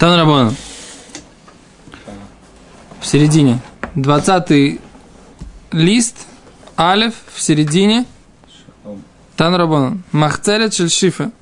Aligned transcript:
Танрабона. 0.00 0.54
В 3.00 3.06
середине. 3.06 3.60
Двадцатый 3.94 4.80
лист, 5.72 6.26
алев, 6.74 7.12
в 7.34 7.38
середине. 7.38 8.06
Танрабона. 9.36 9.98
Махцелет 10.12 10.72
шельшифа. 10.72 11.32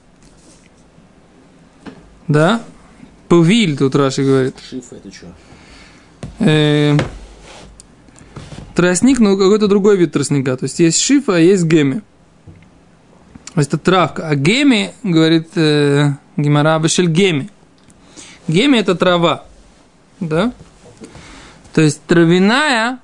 Да? 2.26 2.60
Пувиль, 3.28 3.78
тут 3.78 3.94
Раши 3.94 4.24
говорит. 4.24 4.56
Шифа 4.68 4.96
это 4.96 5.12
что? 5.12 5.26
Э, 6.40 6.96
тростник, 8.74 9.20
но 9.20 9.36
какой-то 9.36 9.68
другой 9.68 9.96
вид 9.96 10.12
тростника. 10.12 10.56
То 10.56 10.64
есть 10.64 10.80
есть 10.80 11.00
шифа, 11.00 11.36
а 11.36 11.38
есть 11.38 11.62
геми. 11.62 12.02
То 13.54 13.60
есть 13.60 13.68
это 13.68 13.78
травка. 13.78 14.26
А 14.26 14.34
геми, 14.34 14.94
говорит 15.04 15.50
э, 15.54 16.14
Гимара 16.36 16.80
Башель 16.80 17.08
геми. 17.08 17.50
Геми 18.48 18.78
это 18.78 18.94
трава. 18.94 19.44
Да? 20.20 20.52
То 21.74 21.82
есть 21.82 22.02
травяная, 22.06 22.98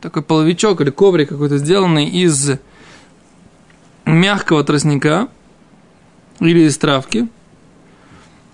такой 0.00 0.22
половичок 0.22 0.80
или 0.80 0.90
коврик 0.90 1.28
какой-то 1.28 1.58
сделанный 1.58 2.06
из 2.06 2.58
мягкого 4.04 4.64
тростника 4.64 5.28
или 6.40 6.66
из 6.66 6.76
травки. 6.76 7.28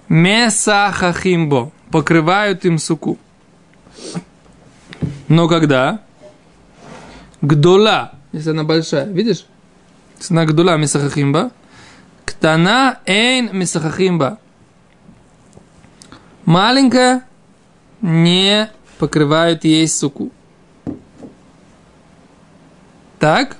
Месахахимбо. 0.08 1.72
Покрывают 1.90 2.64
им 2.64 2.78
суку. 2.78 3.18
Но 5.28 5.48
когда? 5.48 6.02
Гдола, 7.40 8.12
если 8.32 8.50
она 8.50 8.64
большая, 8.64 9.06
видишь? 9.06 9.46
Если 10.18 10.34
она 10.34 10.44
гдола 10.44 10.76
мисахахимба. 10.76 11.50
Ктана 12.24 13.00
эйн 13.06 13.50
мисахахимба. 13.52 14.38
Маленькая 16.44 17.24
не 18.00 18.70
покрывают 18.98 19.64
ей 19.64 19.86
суку. 19.88 20.30
Так? 23.18 23.56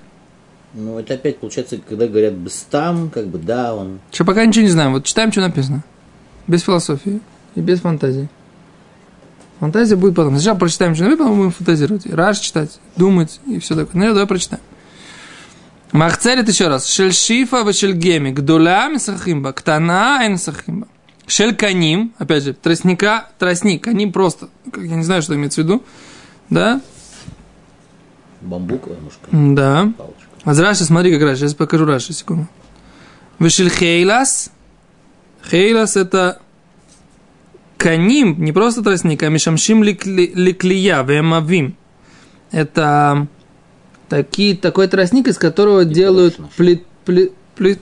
Ну, 0.75 0.98
это 0.98 1.14
опять 1.14 1.38
получается, 1.38 1.78
когда 1.78 2.06
говорят 2.06 2.34
быстам, 2.34 3.10
как 3.10 3.27
бы 3.27 3.38
да, 3.38 3.75
он. 3.75 4.00
Что 4.10 4.25
пока 4.25 4.44
ничего 4.44 4.64
не 4.64 4.70
знаем. 4.70 4.92
Вот 4.92 5.05
читаем, 5.05 5.30
что 5.30 5.41
написано. 5.41 5.84
Без 6.47 6.62
философии 6.62 7.20
и 7.55 7.60
без 7.60 7.80
фантазии. 7.80 8.28
Фантазия 9.60 9.94
будет 9.94 10.16
потом. 10.16 10.34
Сначала 10.34 10.58
прочитаем, 10.58 10.94
что 10.94 11.05
написано, 11.05 11.25
потом 11.25 11.38
будем 11.38 11.53
фантазировать. 11.53 12.06
Раш 12.06 12.38
читать, 12.38 12.80
думать 12.97 13.41
и 13.47 13.60
все 13.60 13.77
такое. 13.77 14.00
Ну, 14.03 14.08
давай 14.08 14.27
прочитаем. 14.27 14.62
Махцерит 15.92 16.48
еще 16.48 16.69
раз. 16.69 16.86
Шельшифа 16.86 17.62
вешельгеми. 17.62 18.30
Гдуля 18.30 18.88
мисахимба. 18.88 19.53
Ктана 19.53 20.25
эн 20.25 20.38
сахимба. 20.38 20.88
Шельканим, 21.36 22.12
опять 22.19 22.42
же, 22.44 22.52
тростника, 22.52 23.30
тростник, 23.38 23.84
каним 23.84 24.12
просто, 24.12 24.50
как 24.70 24.84
я 24.84 24.97
не 24.97 25.02
знаю, 25.02 25.22
что 25.22 25.34
имеется 25.34 25.62
в 25.62 25.64
виду, 25.64 25.83
да? 26.50 26.83
Бамбуковая 28.42 29.00
мушка. 29.00 29.28
Да. 29.33 29.91
Палочка. 29.97 30.27
А 30.44 30.53
Раши, 30.55 30.84
смотри, 30.84 31.10
как 31.10 31.22
Раши, 31.22 31.38
сейчас 31.41 31.55
покажу 31.55 31.86
Раши, 31.86 32.12
секунду. 32.12 32.48
Вышел 33.38 33.66
Хейлас. 33.70 34.50
Хейлас 35.48 35.97
это 35.97 36.38
каним, 37.78 38.36
не 38.44 38.53
просто 38.53 38.83
тростник, 38.83 39.22
а 39.22 39.30
мишамшим 39.30 39.83
ликли- 39.83 40.33
ликлия, 40.34 41.03
вемавим. 41.03 41.77
Это 42.50 43.27
такие, 44.10 44.55
такой 44.55 44.86
тростник, 44.86 45.28
из 45.28 45.38
которого 45.38 45.86
делают 45.86 46.36
плит, 46.58 46.84
плит, 47.06 47.33
плит- 47.56 47.80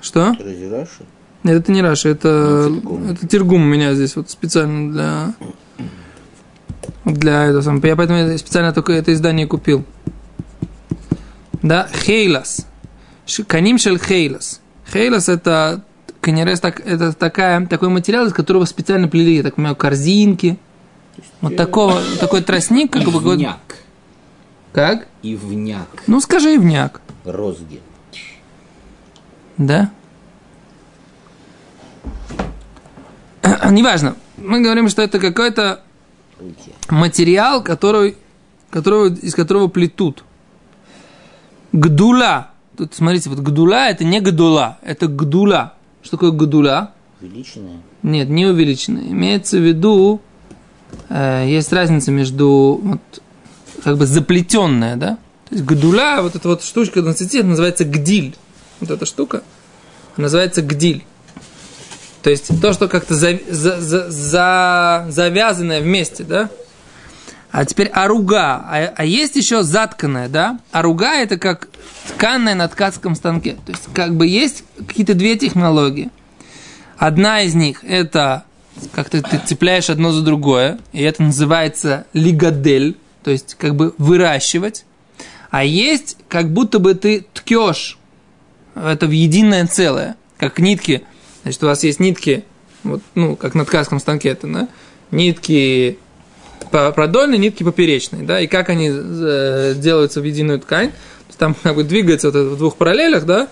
Что? 0.00 0.36
Раши? 0.70 1.04
Нет, 1.44 1.60
это 1.60 1.72
не 1.72 1.82
Раша, 1.82 2.08
это, 2.08 2.68
Ну, 2.82 3.10
это 3.10 3.28
Тиргум 3.28 3.62
у 3.62 3.66
меня 3.66 3.94
здесь 3.94 4.16
вот 4.16 4.30
специально 4.30 4.92
для 4.92 5.34
для 7.04 7.44
этого 7.44 7.62
самого. 7.62 7.86
Я 7.86 7.96
поэтому 7.96 8.36
специально 8.38 8.72
только 8.72 8.92
это 8.92 9.12
издание 9.12 9.46
купил. 9.46 9.84
Да, 11.62 11.88
Хейлас. 11.92 12.66
Каним 13.46 13.78
шель 13.78 13.98
Хейлас. 13.98 14.60
Хейлас 14.90 15.28
это 15.28 15.84
канерес, 16.20 16.60
так, 16.60 16.80
это 16.80 17.12
такая, 17.12 17.66
такой 17.66 17.90
материал, 17.90 18.26
из 18.26 18.32
которого 18.32 18.64
специально 18.64 19.08
плели, 19.08 19.36
я 19.36 19.42
так 19.42 19.56
понимаю, 19.56 19.76
корзинки. 19.76 20.58
Вот 21.42 21.56
такого, 21.56 22.00
такой 22.18 22.42
тростник, 22.42 22.92
как 22.92 23.04
бы 23.04 23.10
Ивняк. 23.10 23.58
Как? 24.72 25.06
Ивняк. 25.22 25.88
Ну, 26.06 26.20
скажи 26.20 26.56
ивняк. 26.56 27.00
Розги. 27.24 27.80
Да? 29.56 29.90
Неважно. 33.70 34.16
Мы 34.36 34.60
говорим, 34.60 34.88
что 34.88 35.02
это 35.02 35.18
какой-то 35.18 35.80
материал, 36.88 37.62
который, 37.62 38.16
которого, 38.70 39.06
из 39.06 39.34
которого 39.34 39.68
плетут. 39.68 40.24
Гдула. 41.72 42.50
Тут, 42.76 42.94
смотрите, 42.94 43.30
вот 43.30 43.38
гдула 43.38 43.88
это 43.88 44.04
не 44.04 44.20
гдула, 44.20 44.78
это 44.82 45.06
гдула. 45.06 45.74
Что 46.02 46.16
такое 46.16 46.32
гдула? 46.32 46.92
Увеличенные. 47.20 47.80
Нет, 48.02 48.28
не 48.28 48.46
увеличенная. 48.46 49.04
Имеется 49.04 49.58
в 49.58 49.60
виду, 49.60 50.20
э, 51.08 51.46
есть 51.48 51.72
разница 51.72 52.10
между 52.10 52.80
вот, 52.82 53.22
как 53.82 53.96
бы 53.96 54.06
заплетенная, 54.06 54.96
да? 54.96 55.18
То 55.48 55.54
есть 55.54 55.64
гдула, 55.64 56.18
вот 56.20 56.34
эта 56.34 56.48
вот 56.48 56.62
штучка 56.62 57.02
на 57.02 57.14
цвете, 57.14 57.42
называется 57.42 57.84
гдиль. 57.84 58.36
Вот 58.80 58.90
эта 58.90 59.06
штука 59.06 59.42
называется 60.16 60.62
гдиль. 60.62 61.04
То 62.24 62.30
есть 62.30 62.58
то, 62.62 62.72
что 62.72 62.88
как-то 62.88 63.14
за, 63.14 63.38
за- 63.50 63.82
за- 63.82 64.10
за- 64.10 65.06
завязанное 65.10 65.82
вместе, 65.82 66.24
да? 66.24 66.48
А 67.50 67.66
теперь 67.66 67.88
аруга. 67.88 68.64
А, 68.66 68.94
а 68.96 69.04
есть 69.04 69.36
еще 69.36 69.62
затканная, 69.62 70.30
да? 70.30 70.58
Аруга 70.72 71.12
это 71.16 71.36
как 71.36 71.68
тканная 72.08 72.54
на 72.54 72.66
ткацком 72.66 73.14
станке. 73.14 73.58
То 73.66 73.72
есть 73.72 73.84
как 73.92 74.16
бы 74.16 74.26
есть 74.26 74.64
какие-то 74.88 75.12
две 75.12 75.36
технологии. 75.36 76.08
Одна 76.96 77.42
из 77.42 77.54
них 77.54 77.84
это 77.84 78.44
как-то 78.92 79.20
ты 79.22 79.38
цепляешь 79.44 79.90
одно 79.90 80.10
за 80.10 80.22
другое, 80.22 80.78
и 80.94 81.02
это 81.02 81.22
называется 81.22 82.06
лигадель, 82.14 82.96
то 83.22 83.30
есть 83.30 83.54
как 83.54 83.76
бы 83.76 83.94
выращивать. 83.98 84.86
А 85.50 85.62
есть 85.62 86.16
как 86.28 86.50
будто 86.54 86.78
бы 86.78 86.94
ты 86.94 87.26
ткешь 87.34 87.98
это 88.74 89.06
в 89.06 89.10
единое 89.10 89.66
целое, 89.66 90.16
как 90.38 90.58
нитки. 90.58 91.04
Значит, 91.44 91.62
у 91.62 91.66
вас 91.66 91.84
есть 91.84 92.00
нитки, 92.00 92.44
вот, 92.82 93.02
ну, 93.14 93.36
как 93.36 93.54
на 93.54 93.64
ткацком 93.64 94.00
станке 94.00 94.30
это, 94.30 94.46
да? 94.46 94.68
Нитки 95.10 95.98
продольные, 96.70 97.38
нитки 97.38 97.62
поперечные, 97.62 98.24
да, 98.24 98.40
и 98.40 98.46
как 98.46 98.68
они 98.68 98.90
э, 98.92 99.74
делаются 99.76 100.20
в 100.20 100.24
единую 100.24 100.58
ткань. 100.58 100.90
Там 101.38 101.54
как 101.62 101.76
бы 101.76 101.84
двигается 101.84 102.28
вот 102.28 102.36
это 102.36 102.48
в 102.48 102.58
двух 102.58 102.76
параллелях, 102.76 103.24
да, 103.26 103.48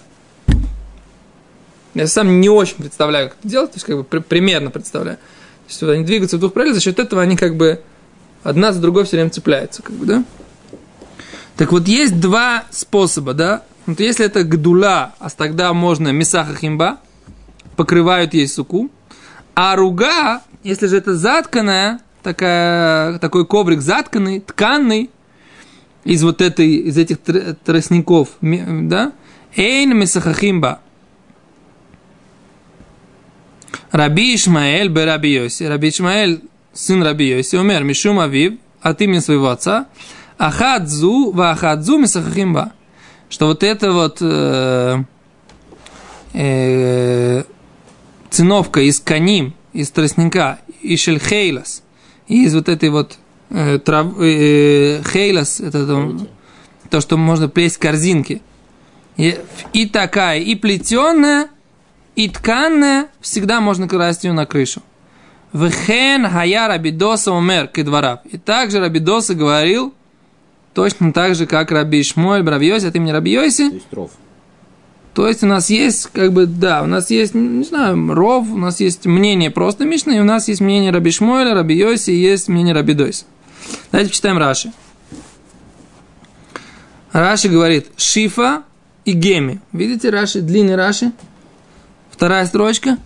я 1.94 2.06
сам 2.06 2.40
не 2.40 2.48
очень 2.48 2.76
представляю, 2.76 3.28
как 3.28 3.38
это 3.38 3.48
делать, 3.48 3.72
то 3.72 3.76
есть 3.76 3.86
как 3.86 3.96
бы 3.96 4.04
при- 4.04 4.20
примерно 4.20 4.70
представляю. 4.70 5.18
То 5.18 5.68
есть 5.68 5.82
вот 5.82 5.90
они 5.90 6.04
двигаются 6.04 6.36
в 6.36 6.40
двух 6.40 6.52
параллелях, 6.52 6.76
за 6.76 6.82
счет 6.82 6.98
этого 6.98 7.20
они 7.22 7.36
как 7.36 7.56
бы 7.56 7.82
одна 8.42 8.72
за 8.72 8.80
другой 8.80 9.04
все 9.04 9.16
время 9.16 9.30
цепляются, 9.30 9.82
как 9.82 9.94
бы, 9.94 10.06
да? 10.06 10.24
Так 11.56 11.70
вот, 11.72 11.86
есть 11.86 12.18
два 12.18 12.64
способа, 12.70 13.34
да? 13.34 13.62
Вот 13.86 14.00
если 14.00 14.24
это 14.24 14.42
гдула, 14.42 15.12
а 15.18 15.28
тогда 15.30 15.72
можно 15.74 16.08
мисаха 16.08 16.56
химба, 16.56 16.98
покрывают 17.76 18.34
ей 18.34 18.48
суку. 18.48 18.90
А 19.54 19.76
руга, 19.76 20.42
если 20.62 20.86
же 20.86 20.96
это 20.96 21.14
затканная, 21.14 22.00
такая, 22.22 23.18
такой 23.18 23.46
коврик 23.46 23.80
затканный, 23.80 24.40
тканный, 24.40 25.10
из 26.04 26.22
вот 26.22 26.40
этой, 26.40 26.76
из 26.76 26.98
этих 26.98 27.18
тр- 27.18 27.56
тростников, 27.64 28.30
да? 28.40 29.12
Эйн 29.54 29.96
мисахахимба. 29.96 30.80
Раби 33.90 34.34
Ишмаэль 34.34 34.88
бе 34.88 35.04
Раби 35.04 35.34
Йоси. 35.34 35.64
Раби 35.64 35.90
Ишмаэль, 35.90 36.42
сын 36.72 37.02
Раби 37.02 37.28
Йоси, 37.28 37.56
умер 37.56 37.84
Мишум 37.84 38.18
Авив, 38.18 38.54
от 38.80 39.00
имени 39.00 39.20
своего 39.20 39.48
отца, 39.48 39.86
Ахадзу, 40.38 41.30
ва 41.32 41.50
Ахадзу 41.50 41.98
Мисахахимба. 41.98 42.72
Что 43.28 43.46
вот 43.46 43.62
это 43.62 43.92
вот 43.92 44.18
э, 44.20 45.04
э, 46.32 47.44
циновка 48.32 48.80
из 48.80 48.98
каним, 49.00 49.54
из 49.72 49.90
тростника, 49.90 50.58
и 50.80 50.96
шельхейлас, 50.96 51.82
из 52.26 52.54
вот 52.54 52.68
этой 52.68 52.88
вот 52.88 53.18
э, 53.50 53.78
трав, 53.78 54.18
э, 54.18 55.02
хейлас, 55.04 55.60
это 55.60 55.86
там, 55.86 56.28
то, 56.90 57.00
что 57.00 57.16
можно 57.16 57.48
плесть 57.48 57.78
корзинки. 57.78 58.42
И, 59.16 59.38
и 59.72 59.86
такая, 59.86 60.40
и 60.40 60.54
плетеная, 60.54 61.48
и 62.16 62.28
тканная, 62.28 63.08
всегда 63.20 63.60
можно 63.60 63.86
класть 63.88 64.24
ее 64.24 64.32
на 64.32 64.46
крышу. 64.46 64.82
Вхен 65.52 66.28
хая 66.28 66.68
Рабидоса 66.68 67.32
умер 67.32 67.68
кедварав. 67.68 68.20
И 68.24 68.38
также 68.38 68.80
Рабидоса 68.80 69.34
говорил, 69.34 69.92
точно 70.72 71.12
так 71.12 71.34
же, 71.34 71.46
как 71.46 71.70
Раби 71.70 72.02
Шмуэль 72.02 72.42
Бравьоси, 72.42 72.86
от 72.86 72.96
имени 72.96 73.10
Раби 73.10 73.32
Йоси, 73.32 73.68
То 73.68 73.74
есть 73.74 73.92
ров. 73.92 74.10
То 75.14 75.28
есть 75.28 75.42
у 75.42 75.46
нас 75.46 75.68
есть, 75.68 76.08
как 76.12 76.32
бы, 76.32 76.46
да, 76.46 76.82
у 76.82 76.86
нас 76.86 77.10
есть, 77.10 77.34
не 77.34 77.64
знаю, 77.64 78.14
ров, 78.14 78.50
у 78.50 78.56
нас 78.56 78.80
есть 78.80 79.04
мнение 79.04 79.50
просто 79.50 79.84
Мишны, 79.84 80.16
и 80.16 80.20
у 80.20 80.24
нас 80.24 80.48
есть 80.48 80.62
мнение 80.62 80.90
Раби 80.90 81.10
Шмуэля, 81.10 81.54
Раби 81.54 81.76
Йоси, 81.76 82.10
и 82.10 82.16
есть 82.16 82.48
мнение 82.48 82.74
Раби 82.74 82.94
Дойса. 82.94 83.26
Давайте 83.90 84.12
читаем 84.12 84.38
Раши. 84.38 84.72
Раши 87.12 87.48
говорит 87.50 87.88
Шифа 87.96 88.62
и 89.04 89.12
Геми. 89.12 89.60
Видите 89.72 90.08
Раши, 90.08 90.40
длинный 90.40 90.76
Раши? 90.76 91.12
Вторая 92.10 92.46
строчка. 92.46 92.96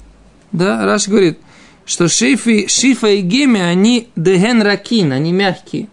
Да, 0.53 0.85
Раши 0.85 1.11
говорит, 1.11 1.39
что 1.85 2.09
шифи, 2.09 2.69
Шифа 2.69 3.09
и 3.09 3.21
Геми, 3.21 3.61
они 3.61 4.11
деген 4.15 4.63
ракин, 4.63 5.13
они 5.13 5.33
мягкие. 5.33 5.89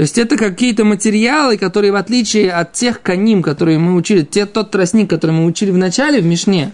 То 0.00 0.04
есть 0.04 0.16
это 0.16 0.38
какие-то 0.38 0.86
материалы, 0.86 1.58
которые 1.58 1.92
в 1.92 1.96
отличие 1.96 2.52
от 2.52 2.72
тех 2.72 3.02
каним, 3.02 3.42
которые 3.42 3.78
мы 3.78 3.94
учили, 3.94 4.22
те, 4.22 4.46
тот 4.46 4.70
тростник, 4.70 5.10
который 5.10 5.32
мы 5.32 5.44
учили 5.44 5.70
в 5.70 5.76
начале 5.76 6.22
в 6.22 6.24
Мишне, 6.24 6.72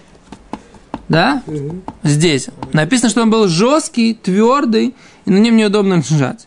да, 1.08 1.42
угу. 1.48 1.82
здесь 2.04 2.46
написано, 2.72 3.10
что 3.10 3.22
он 3.22 3.30
был 3.30 3.48
жесткий, 3.48 4.14
твердый, 4.14 4.94
и 5.24 5.30
на 5.30 5.38
нем 5.38 5.56
неудобно 5.56 5.94
лежать. 5.94 6.46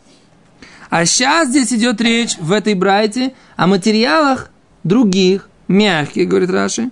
А 0.90 1.04
сейчас 1.04 1.50
здесь 1.50 1.74
идет 1.74 2.00
речь 2.00 2.38
в 2.38 2.54
этой 2.54 2.76
брайте 2.76 3.34
о 3.58 3.68
материалах 3.68 4.50
других, 4.86 5.50
мягких, 5.68 6.30
говорит 6.30 6.50
Раши. 6.50 6.92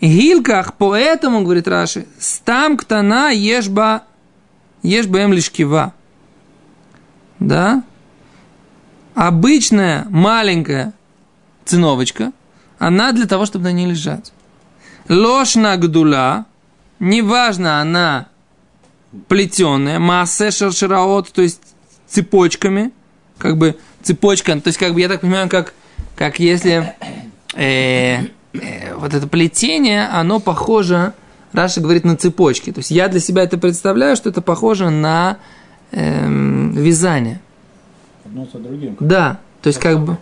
Гилках, 0.00 0.74
поэтому, 0.74 1.42
говорит 1.42 1.66
Раши, 1.66 2.06
стам 2.20 2.76
ктана 2.76 3.32
ешба, 3.32 4.04
ешба 4.84 5.18
эм 5.18 5.32
лишкива. 5.32 5.92
Да? 7.40 7.82
Обычная 9.14 10.06
маленькая 10.10 10.92
циновочка, 11.64 12.32
она 12.78 13.12
для 13.12 13.26
того, 13.26 13.46
чтобы 13.46 13.64
на 13.64 13.72
ней 13.72 13.86
лежать. 13.86 14.32
Ложь 15.08 15.54
на 15.56 15.76
гдула, 15.76 16.46
неважно, 16.98 17.80
она 17.80 18.26
плетеная, 19.28 19.98
масса 19.98 20.50
шершераот, 20.50 21.32
то 21.32 21.42
есть 21.42 21.60
цепочками, 22.06 22.92
как 23.38 23.56
бы 23.56 23.76
цепочка, 24.02 24.58
то 24.60 24.68
есть 24.68 24.78
как 24.78 24.94
бы 24.94 25.00
я 25.00 25.08
так 25.08 25.20
понимаю, 25.20 25.48
как, 25.48 25.74
как 26.16 26.40
если 26.40 26.94
э, 27.54 28.24
э, 28.52 28.94
вот 28.96 29.14
это 29.14 29.26
плетение, 29.26 30.06
оно 30.08 30.40
похоже, 30.40 31.12
Раша 31.52 31.80
говорит, 31.80 32.04
на 32.04 32.16
цепочки. 32.16 32.72
То 32.72 32.80
есть 32.80 32.90
я 32.90 33.06
для 33.08 33.20
себя 33.20 33.44
это 33.44 33.58
представляю, 33.58 34.16
что 34.16 34.28
это 34.28 34.42
похоже 34.42 34.90
на 34.90 35.38
э, 35.92 36.26
вязание 36.28 37.40
за 38.52 38.58
другим. 38.58 38.96
Да, 39.00 39.40
то 39.62 39.68
есть 39.68 39.78
как 39.78 40.00
бы, 40.00 40.18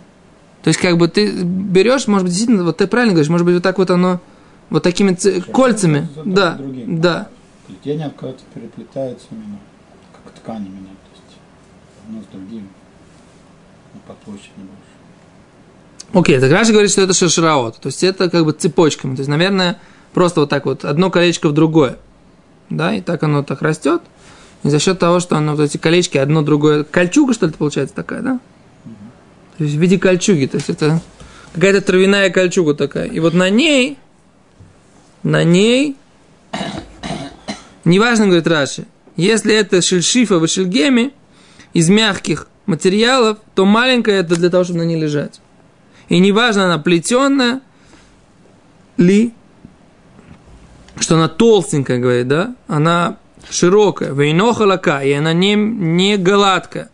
то 0.61 0.69
есть 0.69 0.79
как 0.79 0.97
бы 0.97 1.07
ты 1.07 1.43
берешь, 1.43 2.07
может 2.07 2.25
быть, 2.25 2.33
действительно, 2.33 2.63
вот 2.63 2.77
ты 2.77 2.87
правильно 2.87 3.13
говоришь, 3.13 3.29
может 3.29 3.45
быть, 3.45 3.55
вот 3.55 3.63
так 3.63 3.77
вот 3.77 3.89
оно, 3.89 4.21
вот 4.69 4.83
такими 4.83 5.13
ц... 5.13 5.41
кольцами, 5.41 6.07
да, 6.23 6.53
другим. 6.53 7.01
да. 7.01 7.27
Плетение 7.67 8.11
когда-то 8.17 8.43
переплетается 8.53 9.25
именно, 9.31 9.59
как 10.11 10.33
ткань 10.33 10.65
именно, 10.65 10.87
то 10.87 11.11
есть 11.13 11.37
одно 12.05 12.21
с 12.21 12.25
другим, 12.31 12.69
ну, 13.93 13.99
по 14.07 14.13
площади 14.13 14.51
больше. 14.57 14.93
Окей, 16.13 16.39
так 16.39 16.51
Раша 16.51 16.71
говорит, 16.71 16.91
что 16.91 17.01
это 17.01 17.13
шершераот, 17.13 17.79
то 17.79 17.87
есть 17.87 18.03
это 18.03 18.29
как 18.29 18.45
бы 18.45 18.51
цепочками, 18.51 19.15
то 19.15 19.21
есть, 19.21 19.29
наверное, 19.29 19.79
просто 20.13 20.41
вот 20.41 20.49
так 20.49 20.65
вот, 20.65 20.85
одно 20.85 21.09
колечко 21.09 21.49
в 21.49 21.53
другое, 21.53 21.97
да, 22.69 22.93
и 22.93 23.01
так 23.01 23.23
оно 23.23 23.43
так 23.43 23.61
растет, 23.61 24.01
и 24.63 24.69
за 24.69 24.79
счет 24.79 24.99
того, 24.99 25.19
что 25.19 25.37
оно, 25.37 25.55
вот 25.55 25.63
эти 25.63 25.77
колечки, 25.77 26.17
одно 26.17 26.41
другое, 26.41 26.83
кольчуга, 26.83 27.33
что 27.33 27.47
ли, 27.47 27.53
получается 27.53 27.95
такая, 27.95 28.21
да? 28.21 28.39
То 29.57 29.63
есть 29.63 29.75
в 29.75 29.79
виде 29.79 29.99
кольчуги, 29.99 30.45
то 30.45 30.57
есть 30.57 30.69
это 30.69 31.01
какая-то 31.53 31.81
травяная 31.81 32.29
кольчуга 32.29 32.73
такая. 32.73 33.05
И 33.05 33.19
вот 33.19 33.33
на 33.33 33.49
ней, 33.49 33.97
на 35.21 35.43
ней, 35.43 35.95
неважно, 37.85 38.25
говорит 38.25 38.47
Раши, 38.47 38.85
если 39.15 39.53
это 39.53 39.81
шельшифа 39.81 40.39
в 40.39 40.47
шельгеме, 40.47 41.11
из 41.73 41.89
мягких 41.89 42.47
материалов, 42.65 43.39
то 43.55 43.65
маленькая 43.65 44.19
это 44.19 44.35
для 44.35 44.49
того, 44.49 44.63
чтобы 44.63 44.79
на 44.79 44.83
ней 44.83 44.99
лежать. 44.99 45.41
И 46.07 46.19
неважно, 46.19 46.65
она 46.65 46.77
плетенная 46.77 47.61
ли, 48.97 49.33
что 50.99 51.15
она 51.15 51.27
толстенькая, 51.27 51.99
говорит, 51.99 52.27
да, 52.27 52.55
она 52.67 53.17
широкая, 53.49 54.13
вейнохалака, 54.13 55.03
и 55.03 55.11
она 55.11 55.33
не, 55.33 55.55
не 55.55 56.17
гладкая. 56.17 56.89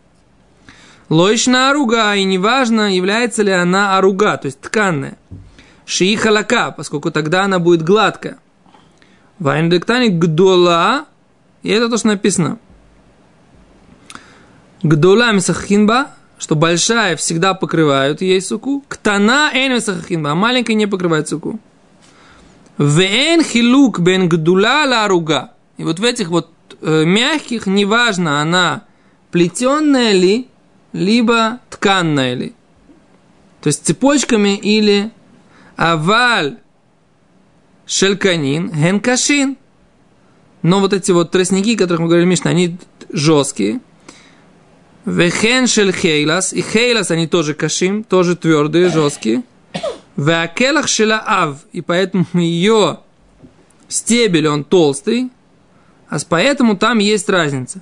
Лоишна 1.08 1.70
аруга, 1.70 2.14
и 2.14 2.24
неважно, 2.24 2.94
является 2.94 3.42
ли 3.42 3.50
она 3.50 3.98
аруга, 3.98 4.36
то 4.36 4.46
есть 4.46 4.60
тканная. 4.60 5.18
Шиихалака, 5.84 6.70
поскольку 6.70 7.10
тогда 7.10 7.44
она 7.44 7.58
будет 7.58 7.82
гладкая. 7.82 8.38
Вайндектани 9.40 10.08
гдола, 10.08 11.06
и 11.62 11.70
это 11.70 11.88
то, 11.88 11.96
что 11.96 12.08
написано. 12.08 12.58
Гдола 14.82 15.32
мисахинба, 15.32 16.12
что 16.38 16.54
большая 16.54 17.16
всегда 17.16 17.54
покрывают 17.54 18.20
ей 18.22 18.40
суку. 18.40 18.84
Ктана 18.86 19.50
эн 19.52 19.74
мисахинба, 19.74 20.30
а 20.30 20.34
маленькая 20.34 20.74
не 20.74 20.86
покрывает 20.86 21.28
суку. 21.28 21.58
Вен 22.78 23.42
хилук 23.42 23.98
бен 23.98 24.28
гдула 24.28 24.84
ла. 24.86 25.50
И 25.80 25.82
вот 25.82 25.98
в 25.98 26.04
этих 26.04 26.28
вот 26.28 26.50
э, 26.82 27.04
мягких, 27.06 27.66
неважно, 27.66 28.42
она 28.42 28.84
плетенная 29.30 30.12
ли, 30.12 30.46
либо 30.92 31.60
тканная 31.70 32.34
ли. 32.34 32.52
То 33.62 33.68
есть 33.68 33.86
цепочками 33.86 34.58
или 34.58 35.10
аваль 35.76 36.58
шелканин 37.86 38.70
генкашин. 38.70 39.56
Но 40.60 40.80
вот 40.80 40.92
эти 40.92 41.12
вот 41.12 41.30
тростники, 41.30 41.76
о 41.76 41.78
которых 41.78 42.00
мы 42.00 42.08
говорили, 42.08 42.28
Мишна, 42.28 42.50
они 42.50 42.76
жесткие. 43.08 43.80
Вехен 45.06 45.66
шель 45.66 45.94
хейлас. 45.94 46.52
И 46.52 46.60
хейлас 46.60 47.10
они 47.10 47.26
тоже 47.26 47.54
кашим, 47.54 48.04
тоже 48.04 48.36
твердые, 48.36 48.90
жесткие. 48.90 49.44
Веакелах 50.18 50.88
шела 50.88 51.24
ав. 51.26 51.56
И 51.72 51.80
поэтому 51.80 52.26
ее 52.34 53.00
стебель, 53.88 54.46
он 54.46 54.64
толстый. 54.64 55.30
А 56.10 56.18
поэтому 56.28 56.76
там 56.76 56.98
есть 56.98 57.28
разница. 57.28 57.80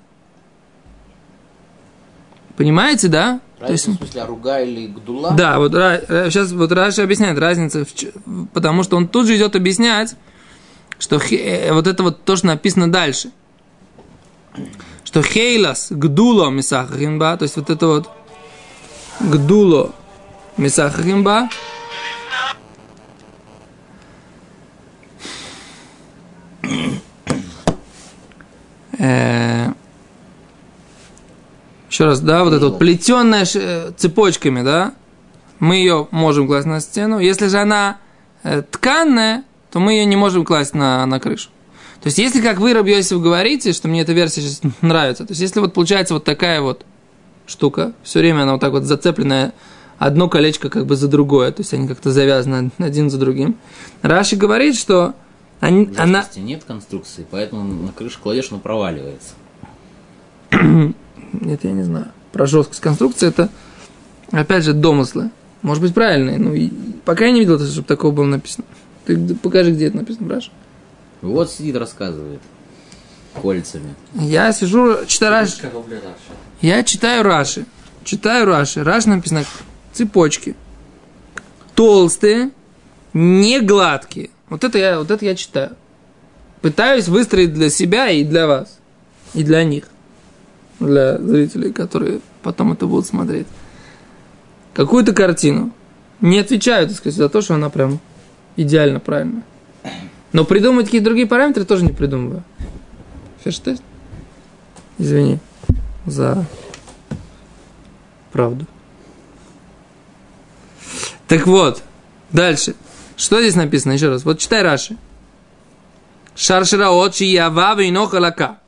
Понимаете, 2.57 3.09
да? 3.09 3.41
Разница, 3.59 3.67
То 3.67 3.73
есть, 3.73 3.89
в 3.89 3.97
смысле, 3.97 4.23
аруга 4.23 4.61
или 4.61 4.87
гдула? 4.87 5.33
Да, 5.33 5.59
вот 5.59 5.73
сейчас 5.73 6.53
вот 6.53 6.71
Раша 6.71 7.03
объясняет 7.03 7.39
разницу, 7.39 7.87
потому 8.53 8.83
что 8.83 8.97
он 8.97 9.09
тут 9.09 9.27
же 9.27 9.37
идет 9.37 9.57
объяснять, 9.57 10.15
что 10.99 11.17
э, 11.17 11.73
вот 11.73 11.87
это 11.87 12.03
вот 12.03 12.23
то, 12.25 12.37
что 12.37 12.47
написано 12.49 12.93
дальше. 12.93 13.31
Что 15.05 15.23
хейлас 15.23 15.89
гдуло 15.91 16.51
мисахахимба, 16.51 17.37
то 17.39 17.45
есть 17.45 17.57
вот 17.57 17.71
это 17.71 17.87
вот 17.87 18.11
гдуло 19.21 19.95
мисахахимба, 20.57 21.49
Э, 26.69 26.91
еще 28.99 29.75
раз, 32.05 32.21
да, 32.21 32.45
вот 32.45 32.53
эта 32.53 32.69
вот 32.69 32.79
плетенная 32.79 33.47
э, 33.55 33.93
цепочками, 33.97 34.63
да, 34.63 34.93
мы 35.59 35.77
ее 35.77 36.09
можем 36.11 36.47
класть 36.47 36.67
на 36.67 36.81
стену. 36.81 37.19
Если 37.19 37.49
же 37.49 37.59
она 37.59 37.99
э, 38.43 38.63
тканная, 38.63 39.45
то 39.71 39.81
мы 39.81 39.93
ее 39.93 40.05
не 40.05 40.17
можем 40.17 40.45
класть 40.45 40.75
на, 40.75 41.05
на 41.07 41.21
крышу. 41.21 41.51
То 42.03 42.07
есть, 42.07 42.19
если, 42.19 42.41
как 42.41 42.59
вы, 42.59 42.71
Йосиф, 42.71 43.21
говорите, 43.21 43.73
что 43.73 43.89
мне 43.89 44.03
эта 44.03 44.13
версия 44.13 44.41
сейчас 44.41 44.61
нравится, 44.81 45.25
то 45.25 45.33
есть, 45.33 45.41
если 45.41 45.61
вот 45.61 45.75
получается 45.75 46.15
вот 46.15 46.25
такая 46.25 46.61
вот 46.61 46.85
штука, 47.47 47.93
все 48.03 48.21
время 48.21 48.43
она 48.43 48.53
вот 48.53 48.61
так 48.61 48.73
вот 48.73 48.85
зацепленная, 48.85 49.53
одно 49.99 50.29
колечко 50.29 50.71
как 50.71 50.87
бы 50.87 50.95
за 50.95 51.09
другое, 51.09 51.51
то 51.51 51.63
есть, 51.63 51.75
они 51.75 51.89
как-то 51.89 52.13
завязаны 52.13 52.71
один 52.79 53.11
за 53.11 53.19
другим. 53.19 53.57
Раши 54.03 54.37
говорит, 54.37 54.77
что 54.77 55.15
они, 55.61 55.91
она... 55.97 56.25
нет 56.37 56.65
конструкции, 56.65 57.27
поэтому 57.29 57.65
на 57.65 57.93
крышу 57.93 58.21
кладешь, 58.23 58.51
но 58.51 58.59
проваливается. 58.59 59.35
Нет, 60.53 61.65
я 61.65 61.73
не 61.73 61.83
знаю. 61.83 62.09
Про 62.33 62.47
жесткость 62.47 62.81
конструкции 62.81 63.29
это, 63.29 63.49
опять 64.31 64.65
же, 64.65 64.73
домыслы. 64.73 65.31
Может 65.63 65.83
быть, 65.83 65.95
правильные. 65.95 66.39
Ну, 66.39 66.55
и 66.55 66.71
пока 67.05 67.27
я 67.27 67.33
не 67.33 67.41
видел, 67.41 67.59
чтобы 67.59 67.87
такого 67.87 68.13
было 68.13 68.27
написано. 68.27 68.65
Ты 69.05 69.35
покажи, 69.35 69.73
где 69.73 69.87
это 69.87 69.97
написано, 69.97 70.27
браш. 70.27 70.51
Вот 71.23 71.51
сидит, 71.51 71.77
рассказывает. 71.77 72.41
Кольцами. 73.35 73.95
Я 74.15 74.53
сижу, 74.53 75.05
читаю 75.07 75.33
Раши. 75.33 75.71
Я 76.61 76.83
читаю 76.85 77.23
Раши. 77.25 77.67
Читаю 78.05 78.47
Раши. 78.47 78.85
Раши 78.85 79.09
написано 79.09 79.45
цепочки. 79.93 80.55
Толстые, 81.75 82.51
не 83.13 83.61
гладкие. 83.61 84.31
Вот 84.49 84.65
это 84.65 84.79
я, 84.79 84.99
вот 84.99 85.11
это 85.11 85.25
я 85.25 85.35
читаю. 85.35 85.73
Пытаюсь 86.61 87.09
выстроить 87.09 87.55
для 87.55 87.71
себя 87.71 88.11
и 88.11 88.25
для 88.25 88.47
вас. 88.47 88.79
И 89.35 89.45
для 89.45 89.65
них. 89.65 89.85
Для 90.81 91.19
зрителей, 91.19 91.73
которые 91.73 92.21
потом 92.43 92.73
это 92.73 92.87
будут 92.87 93.07
смотреть. 93.07 93.47
Какую-то 94.75 95.13
картину. 95.13 95.73
Не 96.21 96.39
отвечаю, 96.39 96.89
так 96.89 96.97
сказать, 96.97 97.17
за 97.17 97.29
то, 97.29 97.41
что 97.41 97.55
она 97.55 97.69
прям 97.71 98.01
идеально 98.57 99.01
правильно. 99.01 99.43
Но 100.33 100.45
придумать 100.45 100.87
какие-то 100.87 101.07
другие 101.07 101.27
параметры 101.27 101.65
тоже 101.65 101.85
не 101.85 101.93
придумываю. 101.93 102.43
Ферштест? 103.45 103.83
Извини 104.99 105.39
за 106.07 106.45
правду. 108.33 108.67
Так 111.27 111.47
вот, 111.47 111.83
дальше. 112.31 112.75
Что 113.19 113.41
здесь 113.41 113.57
написано? 113.57 113.93
Еще 113.93 114.09
раз. 114.09 114.25
Вот 114.25 114.39
читай 114.39 114.63
Раши. 114.63 114.97
Шаршираот 116.37 117.17
шиявава 117.17 117.81
и 117.81 117.91
нохалака. 117.91 118.61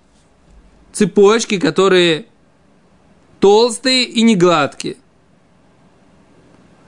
Цепочки, 0.93 1.59
которые 1.59 2.27
толстые 3.39 4.05
и 4.05 4.23
не 4.23 4.35
гладкие. 4.35 4.97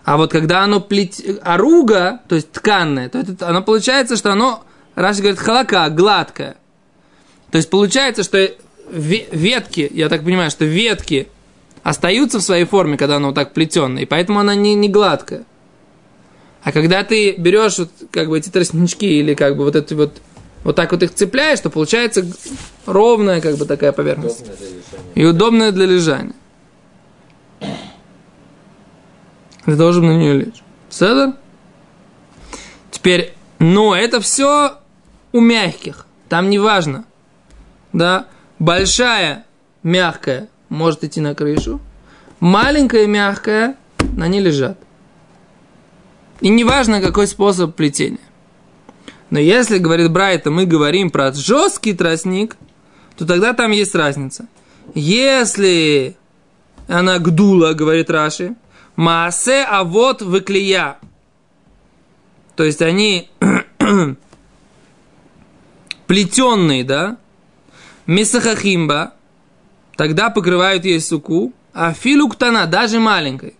А 0.04 0.16
вот 0.16 0.32
когда 0.32 0.64
оно 0.64 0.80
плет... 0.80 1.20
оруга, 1.42 2.20
то 2.28 2.34
есть 2.34 2.50
тканное, 2.50 3.08
то 3.08 3.20
это, 3.20 3.48
оно 3.48 3.62
получается, 3.62 4.16
что 4.16 4.32
оно, 4.32 4.64
Раши 4.96 5.20
говорит, 5.20 5.38
халака, 5.38 5.88
гладкое. 5.88 6.56
То 7.52 7.58
есть 7.58 7.70
получается, 7.70 8.24
что 8.24 8.50
ветки, 8.90 9.88
я 9.94 10.08
так 10.08 10.24
понимаю, 10.24 10.50
что 10.50 10.64
ветки 10.64 11.28
остаются 11.84 12.40
в 12.40 12.42
своей 12.42 12.64
форме, 12.64 12.96
когда 12.96 13.16
оно 13.16 13.28
вот 13.28 13.36
так 13.36 13.52
плетенное, 13.52 14.02
и 14.02 14.06
поэтому 14.06 14.40
она 14.40 14.56
не, 14.56 14.74
не 14.74 14.88
гладкая. 14.88 15.44
А 16.62 16.72
когда 16.72 17.02
ты 17.02 17.32
берешь 17.32 17.78
вот, 17.78 17.90
как 18.10 18.28
бы 18.28 18.38
эти 18.38 18.48
тростнички 18.48 19.06
или 19.06 19.34
как 19.34 19.56
бы 19.56 19.64
вот 19.64 19.76
эти 19.76 19.94
вот 19.94 20.20
вот 20.64 20.76
так 20.76 20.92
вот 20.92 21.02
их 21.02 21.12
цепляешь, 21.12 21.58
то 21.58 21.70
получается 21.70 22.24
ровная 22.86 23.40
как 23.40 23.56
бы 23.56 23.64
такая 23.64 23.90
поверхность. 23.92 24.44
И 25.14 25.24
удобная 25.24 25.72
для 25.72 25.86
лежания. 25.86 26.34
Ты 29.64 29.76
должен 29.76 30.06
на 30.06 30.16
нее 30.16 30.34
лечь. 30.34 30.62
Седер? 30.88 31.34
Теперь, 32.90 33.34
но 33.58 33.94
это 33.96 34.20
все 34.20 34.78
у 35.32 35.40
мягких. 35.40 36.06
Там 36.28 36.50
не 36.50 36.58
важно. 36.58 37.04
Да? 37.92 38.26
Большая, 38.58 39.44
мягкая 39.82 40.48
может 40.68 41.04
идти 41.04 41.20
на 41.20 41.34
крышу. 41.34 41.80
Маленькая, 42.40 43.06
мягкая 43.06 43.76
на 44.16 44.28
ней 44.28 44.40
лежат. 44.40 44.78
И 46.42 46.48
не 46.48 46.64
важно, 46.64 47.00
какой 47.00 47.28
способ 47.28 47.76
плетения. 47.76 48.18
Но 49.30 49.38
если, 49.38 49.78
говорит 49.78 50.10
Брайта, 50.10 50.50
мы 50.50 50.66
говорим 50.66 51.10
про 51.10 51.32
жесткий 51.32 51.94
тростник, 51.94 52.56
то 53.16 53.24
тогда 53.24 53.52
там 53.52 53.70
есть 53.70 53.94
разница. 53.94 54.48
Если 54.94 56.16
она 56.88 57.20
гдула, 57.20 57.74
говорит 57.74 58.10
Раши, 58.10 58.56
Маасе 58.96 59.62
а 59.62 59.84
вот 59.84 60.20
выклея. 60.20 60.98
То 62.56 62.64
есть 62.64 62.82
они 62.82 63.30
плетенные, 66.08 66.82
да? 66.82 67.18
Месахахимба. 68.06 69.14
Тогда 69.96 70.28
покрывают 70.28 70.84
ей 70.84 71.00
суку. 71.00 71.52
А 71.72 71.94
филуктана, 71.94 72.66
даже 72.66 72.98
маленькой. 72.98 73.54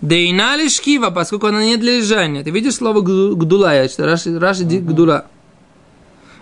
Дейнали 0.00 0.68
шкива, 0.68 1.10
поскольку 1.10 1.46
она 1.46 1.64
не 1.64 1.76
для 1.76 1.98
лежания. 1.98 2.44
Ты 2.44 2.50
видишь 2.50 2.74
слово 2.74 3.00
гдула, 3.00 3.74
я 3.74 3.88
читаю, 3.88 4.10
Раши, 4.10 4.38
Раши 4.38 4.64
uh-huh. 4.64 4.80
гдула. 4.80 5.26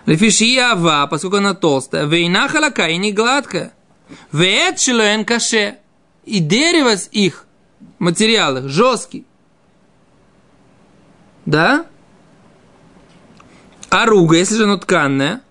Лефишиява, 0.05 1.07
поскольку 1.09 1.37
она 1.37 1.53
толстая. 1.53 2.05
Вейна 2.05 2.47
халака 2.47 2.87
и 2.89 2.97
не 2.97 3.11
гладкая. 3.11 3.73
Веет 4.31 4.77
каше. 5.25 5.77
И 6.25 6.39
дерево 6.39 6.97
с 6.97 7.07
их 7.11 7.45
материалах, 7.99 8.67
жесткий. 8.67 9.25
Да? 11.45 11.85
А 13.89 14.05
руга, 14.05 14.37
если 14.37 14.55
же 14.55 14.63
оно 14.63 14.77
тканное, 14.77 15.41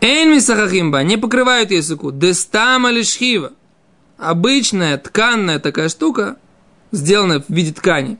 Эйн 0.00 0.32
мисахахимба, 0.32 1.02
не 1.02 1.18
покрывают 1.18 1.70
языку. 1.70 2.10
Дестама 2.10 2.90
лишхива. 2.90 3.52
Обычная 4.20 4.98
тканная 4.98 5.58
такая 5.58 5.88
штука, 5.88 6.36
сделанная 6.92 7.40
в 7.40 7.48
виде 7.48 7.72
ткани. 7.72 8.18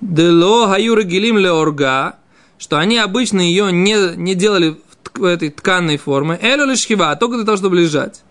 Дело 0.00 0.68
хаюра 0.68 1.02
гилим 1.02 1.36
леорга, 1.36 2.14
что 2.58 2.78
они 2.78 2.96
обычно 2.96 3.40
ее 3.40 3.72
не, 3.72 4.16
не 4.16 4.36
делали 4.36 4.80
в 5.14 5.24
этой 5.24 5.50
тканной 5.50 5.96
форме. 5.96 6.38
Элю 6.40 6.66
лишхива, 6.66 7.16
только 7.16 7.36
для 7.36 7.44
того, 7.44 7.56
чтобы 7.56 7.76
лежать. 7.76 8.22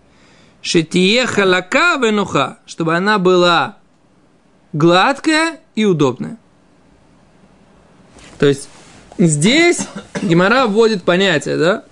Шетие 0.62 1.26
халака 1.26 1.96
венуха, 1.96 2.60
чтобы 2.64 2.96
она 2.96 3.18
была 3.18 3.76
гладкая 4.72 5.60
и 5.74 5.84
удобная. 5.84 6.38
То 8.38 8.46
есть 8.46 8.70
здесь 9.18 9.86
Гимара 10.22 10.66
вводит 10.66 11.02
понятие, 11.02 11.58
да, 11.58 11.84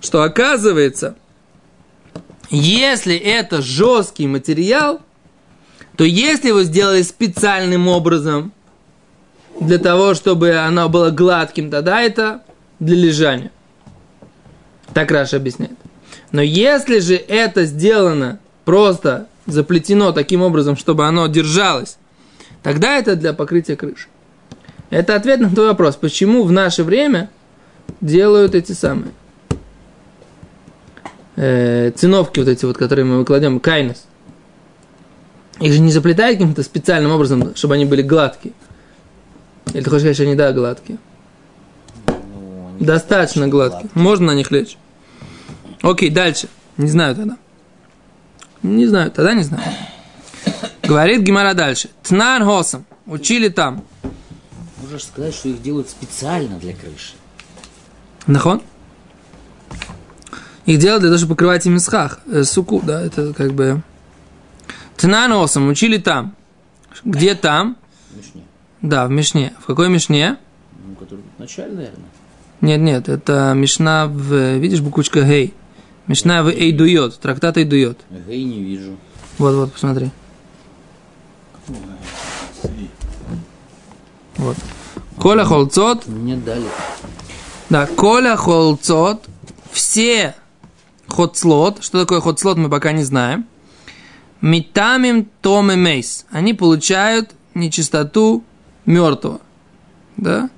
что 0.00 0.22
оказывается, 0.24 1.14
если 2.50 3.16
это 3.16 3.62
жесткий 3.62 4.26
материал, 4.26 5.00
то 5.96 6.04
если 6.04 6.48
его 6.48 6.62
сделали 6.62 7.02
специальным 7.02 7.88
образом 7.88 8.52
для 9.60 9.78
того, 9.78 10.14
чтобы 10.14 10.56
оно 10.56 10.88
было 10.88 11.10
гладким, 11.10 11.70
тогда 11.70 12.00
это 12.00 12.42
для 12.80 12.96
лежания. 12.96 13.52
Так 14.92 15.10
Раша 15.10 15.36
объясняет. 15.36 15.78
Но 16.32 16.42
если 16.42 16.98
же 16.98 17.14
это 17.14 17.64
сделано 17.64 18.40
просто 18.64 19.28
заплетено 19.46 20.12
таким 20.12 20.42
образом, 20.42 20.76
чтобы 20.76 21.06
оно 21.06 21.26
держалось, 21.28 21.96
тогда 22.62 22.98
это 22.98 23.14
для 23.14 23.32
покрытия 23.32 23.76
крыши. 23.76 24.08
Это 24.90 25.14
ответ 25.14 25.40
на 25.40 25.50
твой 25.50 25.68
вопрос, 25.68 25.96
почему 25.96 26.44
в 26.44 26.52
наше 26.52 26.82
время 26.82 27.30
делают 28.00 28.54
эти 28.54 28.72
самые 28.72 29.12
э, 31.36 31.90
циновки 31.94 32.38
вот 32.40 32.48
эти 32.48 32.64
вот, 32.64 32.76
которые 32.76 33.04
мы 33.04 33.18
выкладем, 33.18 33.60
кайнес. 33.60 34.04
Их 35.60 35.72
же 35.72 35.80
не 35.80 35.92
заплетают 35.92 36.38
каким-то 36.38 36.62
специальным 36.62 37.12
образом, 37.12 37.54
чтобы 37.54 37.74
они 37.74 37.84
были 37.84 38.02
гладкие. 38.02 38.54
Или 39.72 39.82
ты 39.82 39.90
хочешь 39.90 40.02
сказать, 40.02 40.16
что 40.16 40.24
они, 40.24 40.34
да, 40.34 40.52
гладкие? 40.52 40.98
Ну, 42.06 42.76
Достаточно 42.80 43.48
гладкие. 43.48 43.82
гладкие. 43.82 44.02
Можно 44.02 44.26
на 44.26 44.34
них 44.36 44.50
лечь. 44.50 44.76
Окей, 45.82 46.10
дальше. 46.10 46.48
Не 46.76 46.88
знаю 46.88 47.14
тогда. 47.14 47.36
Не 48.62 48.86
знаю, 48.86 49.10
тогда 49.10 49.34
не 49.34 49.42
знаю. 49.42 49.62
Говорит 50.82 51.22
Гимара 51.22 51.54
дальше. 51.54 51.88
Тнан 52.02 52.44
Хосам. 52.44 52.84
Учили 53.06 53.48
там. 53.48 53.84
Можешь 54.82 55.04
сказать, 55.04 55.34
что 55.34 55.48
их 55.48 55.62
делают 55.62 55.88
специально 55.88 56.58
для 56.58 56.72
крыши. 56.74 57.14
Нахон? 58.26 58.62
Их 60.66 60.78
делают 60.78 61.02
для 61.02 61.10
того, 61.10 61.18
чтобы 61.18 61.34
покрывать 61.34 61.66
им 61.66 61.76
исхах. 61.76 62.20
Э, 62.26 62.42
суку, 62.44 62.80
да, 62.84 63.02
это 63.02 63.34
как 63.34 63.52
бы... 63.52 63.82
Тнан 64.96 65.32
Хосам. 65.32 65.68
Учили 65.68 65.98
там. 65.98 66.34
Где 67.04 67.34
там? 67.34 67.76
В 68.10 68.16
Мишне. 68.16 68.42
Да, 68.80 69.06
в 69.06 69.10
Мишне. 69.10 69.52
В 69.60 69.66
какой 69.66 69.88
Мишне? 69.90 70.36
Ну, 70.86 70.94
который 70.94 71.24
в 71.36 71.40
начале, 71.40 71.72
наверное. 71.72 72.08
Нет, 72.60 72.80
нет, 72.80 73.08
это 73.08 73.52
Мишна 73.54 74.06
в... 74.06 74.56
Видишь 74.56 74.80
буквочка 74.80 75.22
Гей? 75.22 75.52
Мишна 76.06 76.42
в 76.42 76.48
Эйдуйот, 76.48 77.18
трактат 77.18 77.58
Эйдуйот. 77.58 77.98
Гей 78.26 78.44
не 78.44 78.62
вижу. 78.62 78.96
Вот, 79.38 79.54
вот, 79.54 79.72
посмотри. 79.72 80.10
Вот. 84.36 84.56
Коля 85.18 85.44
холцот. 85.44 86.06
Мне 86.06 86.36
дали. 86.36 86.66
Да, 87.68 87.86
Коля 87.86 88.36
холцот. 88.36 89.24
Все 89.72 90.34
ходслот. 91.08 91.82
Что 91.82 92.00
такое 92.00 92.20
ходслот, 92.20 92.56
мы 92.56 92.68
пока 92.68 92.92
не 92.92 93.04
знаем. 93.04 93.46
Митамим 94.40 95.28
том 95.40 95.72
и 95.72 95.76
мейс. 95.76 96.26
Они 96.30 96.54
получают 96.54 97.32
нечистоту 97.54 98.44
мертвого. 98.86 99.40
Да? 100.16 100.50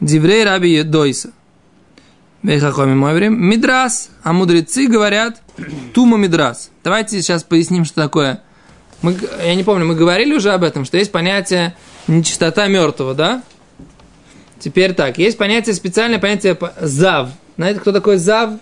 Диврей 0.00 0.44
раби 0.44 0.82
Дойса. 0.82 1.32
Вейхахоми 2.42 2.94
мой 2.94 3.14
время. 3.14 3.36
Мидрас. 3.36 4.10
А 4.22 4.32
мудрецы 4.32 4.86
говорят 4.86 5.42
тума 5.92 6.16
мидрас. 6.16 6.70
Давайте 6.82 7.20
сейчас 7.20 7.44
поясним, 7.44 7.84
что 7.84 8.02
такое. 8.02 8.42
Мы, 9.02 9.16
я 9.44 9.54
не 9.54 9.64
помню, 9.64 9.84
мы 9.84 9.94
говорили 9.94 10.34
уже 10.34 10.52
об 10.52 10.62
этом, 10.62 10.84
что 10.84 10.96
есть 10.96 11.10
понятие 11.10 11.74
нечистота 12.06 12.68
мертвого, 12.68 13.14
да? 13.14 13.42
Теперь 14.60 14.94
так, 14.94 15.18
есть 15.18 15.38
понятие, 15.38 15.74
специальное 15.74 16.20
понятие 16.20 16.56
зав. 16.80 17.30
Знаете, 17.56 17.80
кто 17.80 17.90
такой 17.90 18.16
зав? 18.18 18.60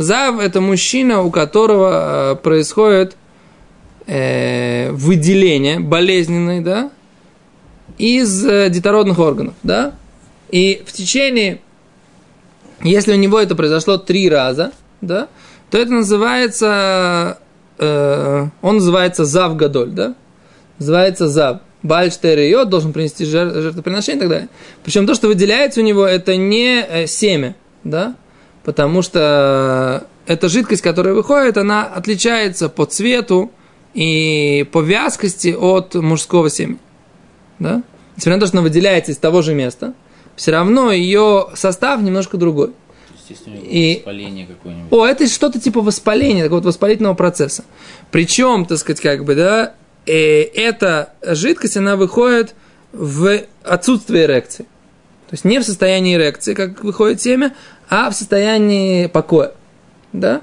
Зав– 0.00 0.40
это 0.40 0.60
мужчина, 0.60 1.22
у 1.22 1.30
которого 1.30 2.32
э, 2.32 2.36
происходит 2.36 3.16
э, 4.06 4.90
выделение 4.92 5.80
болезненное, 5.80 6.60
да, 6.60 6.90
из 7.98 8.44
э, 8.46 8.70
детородных 8.70 9.18
органов, 9.18 9.54
да, 9.62 9.94
и 10.50 10.82
в 10.86 10.92
течение 10.92 11.60
если 12.82 13.12
у 13.12 13.16
него 13.16 13.38
это 13.38 13.54
произошло 13.54 13.98
три 13.98 14.28
раза, 14.28 14.72
да, 15.00 15.28
то 15.70 15.78
это 15.78 15.92
называется, 15.92 17.38
э, 17.78 18.46
он 18.62 18.76
называется 18.76 19.24
зав 19.24 19.56
гадоль, 19.56 19.90
да, 19.90 20.14
называется 20.78 21.28
зав. 21.28 21.60
Бальштер 21.82 22.38
ее 22.38 22.64
должен 22.64 22.92
принести 22.92 23.24
жер- 23.24 23.60
жертвоприношение 23.60 24.18
и 24.18 24.20
так 24.20 24.28
далее. 24.28 24.48
Причем 24.82 25.06
то, 25.06 25.14
что 25.14 25.28
выделяется 25.28 25.80
у 25.80 25.84
него, 25.84 26.06
это 26.06 26.36
не 26.36 26.82
э, 26.82 27.06
семя, 27.06 27.54
да, 27.84 28.16
потому 28.64 29.02
что 29.02 30.06
эта 30.26 30.48
жидкость, 30.48 30.82
которая 30.82 31.14
выходит, 31.14 31.56
она 31.56 31.84
отличается 31.84 32.68
по 32.68 32.86
цвету 32.86 33.50
и 33.94 34.66
по 34.72 34.80
вязкости 34.80 35.56
от 35.58 35.94
мужского 35.94 36.50
семени, 36.50 36.78
да. 37.58 37.82
Несмотря 38.16 38.36
на 38.36 38.40
то, 38.40 38.46
что 38.46 38.58
она 38.58 38.62
выделяется 38.62 39.12
из 39.12 39.18
того 39.18 39.42
же 39.42 39.54
места, 39.54 39.94
все 40.36 40.52
равно 40.52 40.92
ее 40.92 41.46
состав 41.54 42.00
немножко 42.02 42.36
другой. 42.36 42.72
И- 43.68 43.96
воспаление 43.98 44.46
какое-нибудь. 44.46 44.92
О, 44.92 45.06
это 45.06 45.26
что-то 45.28 45.60
типа 45.60 45.80
воспаления, 45.80 46.42
такого 46.42 46.58
вот 46.58 46.66
воспалительного 46.66 47.14
процесса. 47.14 47.64
Причем, 48.10 48.66
так 48.66 48.78
сказать, 48.78 49.00
как 49.00 49.24
бы, 49.24 49.34
да, 49.34 49.74
э, 50.06 50.42
эта 50.42 51.12
жидкость, 51.22 51.76
она 51.76 51.96
выходит 51.96 52.54
в 52.92 53.42
отсутствие 53.62 54.24
эрекции. 54.24 54.64
То 55.28 55.34
есть 55.34 55.44
не 55.44 55.60
в 55.60 55.64
состоянии 55.64 56.16
эрекции, 56.16 56.54
как 56.54 56.82
выходит 56.82 57.22
семя, 57.22 57.54
а 57.90 58.08
в 58.08 58.14
состоянии 58.14 59.06
покоя. 59.06 59.52
Да? 60.12 60.42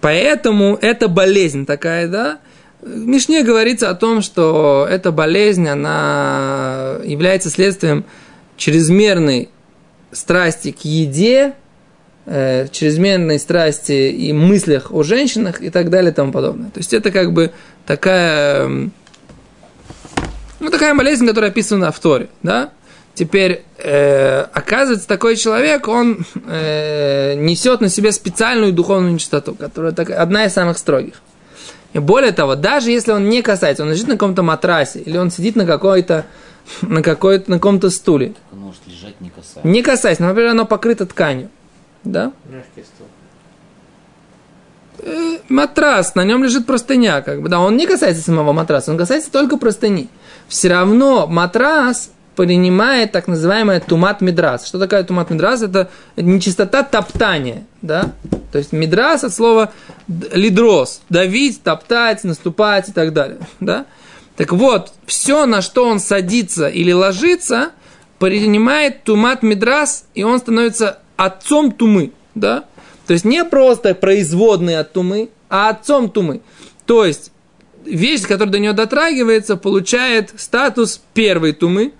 Поэтому 0.00 0.76
это 0.80 1.08
болезнь 1.08 1.64
такая, 1.64 2.08
да. 2.08 2.40
В 2.82 3.06
Мишне 3.06 3.44
говорится 3.44 3.88
о 3.88 3.94
том, 3.94 4.20
что 4.20 4.86
эта 4.90 5.12
болезнь, 5.12 5.68
она 5.68 6.96
является 7.04 7.48
следствием 7.48 8.04
чрезмерной 8.56 9.48
страсти 10.10 10.72
к 10.72 10.84
еде, 10.84 11.54
э, 12.26 12.66
чрезмерной 12.72 13.38
страсти 13.38 14.10
и 14.10 14.32
мыслях 14.32 14.92
о 14.92 15.04
женщинах 15.04 15.62
и 15.62 15.70
так 15.70 15.90
далее 15.90 16.10
и 16.10 16.14
тому 16.14 16.32
подобное. 16.32 16.70
То 16.70 16.78
есть 16.78 16.92
это 16.92 17.12
как 17.12 17.32
бы 17.32 17.52
такая, 17.86 18.66
ну, 20.58 20.70
такая 20.70 20.96
болезнь, 20.96 21.26
которая 21.26 21.52
описана 21.52 21.92
в 21.92 22.00
Торе, 22.00 22.28
да? 22.42 22.72
Теперь, 23.14 23.62
э, 23.78 24.40
оказывается, 24.54 25.06
такой 25.06 25.36
человек, 25.36 25.86
он 25.86 26.24
э, 26.46 27.34
несет 27.34 27.82
на 27.82 27.90
себе 27.90 28.10
специальную 28.10 28.72
духовную 28.72 29.12
нечистоту, 29.12 29.54
которая 29.54 29.92
так, 29.92 30.10
одна 30.10 30.46
из 30.46 30.54
самых 30.54 30.78
строгих. 30.78 31.20
И 31.92 31.98
более 31.98 32.32
того, 32.32 32.54
даже 32.54 32.90
если 32.90 33.12
он 33.12 33.28
не 33.28 33.42
касается, 33.42 33.82
он 33.82 33.90
лежит 33.90 34.08
на 34.08 34.14
каком-то 34.14 34.42
матрасе, 34.42 35.00
или 35.00 35.18
он 35.18 35.30
сидит 35.30 35.56
на 35.56 35.66
какой-то, 35.66 36.24
на 36.80 37.02
какой-то, 37.02 37.50
на 37.50 37.56
каком-то 37.58 37.90
стуле, 37.90 38.34
Он 38.50 38.60
может 38.60 38.80
лежать 38.86 39.20
не 39.20 39.28
касаясь. 39.28 39.64
не 39.64 39.82
касаясь, 39.82 40.18
например, 40.18 40.52
оно 40.52 40.64
покрыто 40.64 41.04
тканью, 41.04 41.50
да? 42.04 42.32
Мягкий 42.46 42.82
стул. 42.82 43.06
Э, 45.00 45.38
матрас, 45.50 46.14
на 46.14 46.24
нем 46.24 46.42
лежит 46.42 46.64
простыня, 46.64 47.20
как 47.20 47.42
бы, 47.42 47.50
да, 47.50 47.60
он 47.60 47.76
не 47.76 47.86
касается 47.86 48.22
самого 48.22 48.52
матраса, 48.54 48.90
он 48.90 48.96
касается 48.96 49.30
только 49.30 49.58
простыни. 49.58 50.08
Все 50.48 50.68
равно 50.68 51.26
матрас 51.26 52.10
принимает 52.36 53.12
так 53.12 53.28
называемое 53.28 53.80
тумат 53.80 54.20
мидрас. 54.20 54.66
Что 54.66 54.78
такое 54.78 55.02
тумат 55.04 55.30
мидрас? 55.30 55.62
Это 55.62 55.90
нечистота 56.16 56.82
топтания, 56.82 57.64
да? 57.82 58.12
То 58.50 58.58
есть 58.58 58.72
мидрас 58.72 59.24
от 59.24 59.34
слова 59.34 59.72
лидрос, 60.08 61.02
давить, 61.08 61.62
топтать, 61.62 62.24
наступать 62.24 62.88
и 62.88 62.92
так 62.92 63.12
далее, 63.12 63.38
да? 63.60 63.86
Так 64.36 64.52
вот, 64.52 64.92
все, 65.06 65.44
на 65.46 65.60
что 65.60 65.86
он 65.86 66.00
садится 66.00 66.68
или 66.68 66.92
ложится, 66.92 67.70
принимает 68.18 69.04
тумат 69.04 69.42
мидрас, 69.42 70.06
и 70.14 70.22
он 70.22 70.38
становится 70.38 71.00
отцом 71.16 71.70
тумы, 71.70 72.12
да? 72.34 72.64
То 73.06 73.12
есть 73.12 73.24
не 73.24 73.44
просто 73.44 73.94
производный 73.94 74.78
от 74.78 74.92
тумы, 74.92 75.28
а 75.50 75.68
отцом 75.68 76.08
тумы. 76.08 76.40
То 76.86 77.04
есть 77.04 77.30
вещь, 77.84 78.22
которая 78.22 78.52
до 78.52 78.58
нее 78.58 78.72
дотрагивается, 78.72 79.56
получает 79.56 80.32
статус 80.36 81.02
первой 81.12 81.52
тумы, 81.52 81.92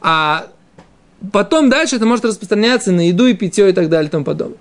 а 0.00 0.48
потом 1.32 1.70
дальше 1.70 1.96
это 1.96 2.06
может 2.06 2.24
распространяться 2.24 2.92
на 2.92 3.08
еду 3.08 3.26
и 3.26 3.34
питье 3.34 3.70
и 3.70 3.72
так 3.72 3.88
далее 3.88 4.08
и 4.08 4.10
тому 4.10 4.24
подобное. 4.24 4.58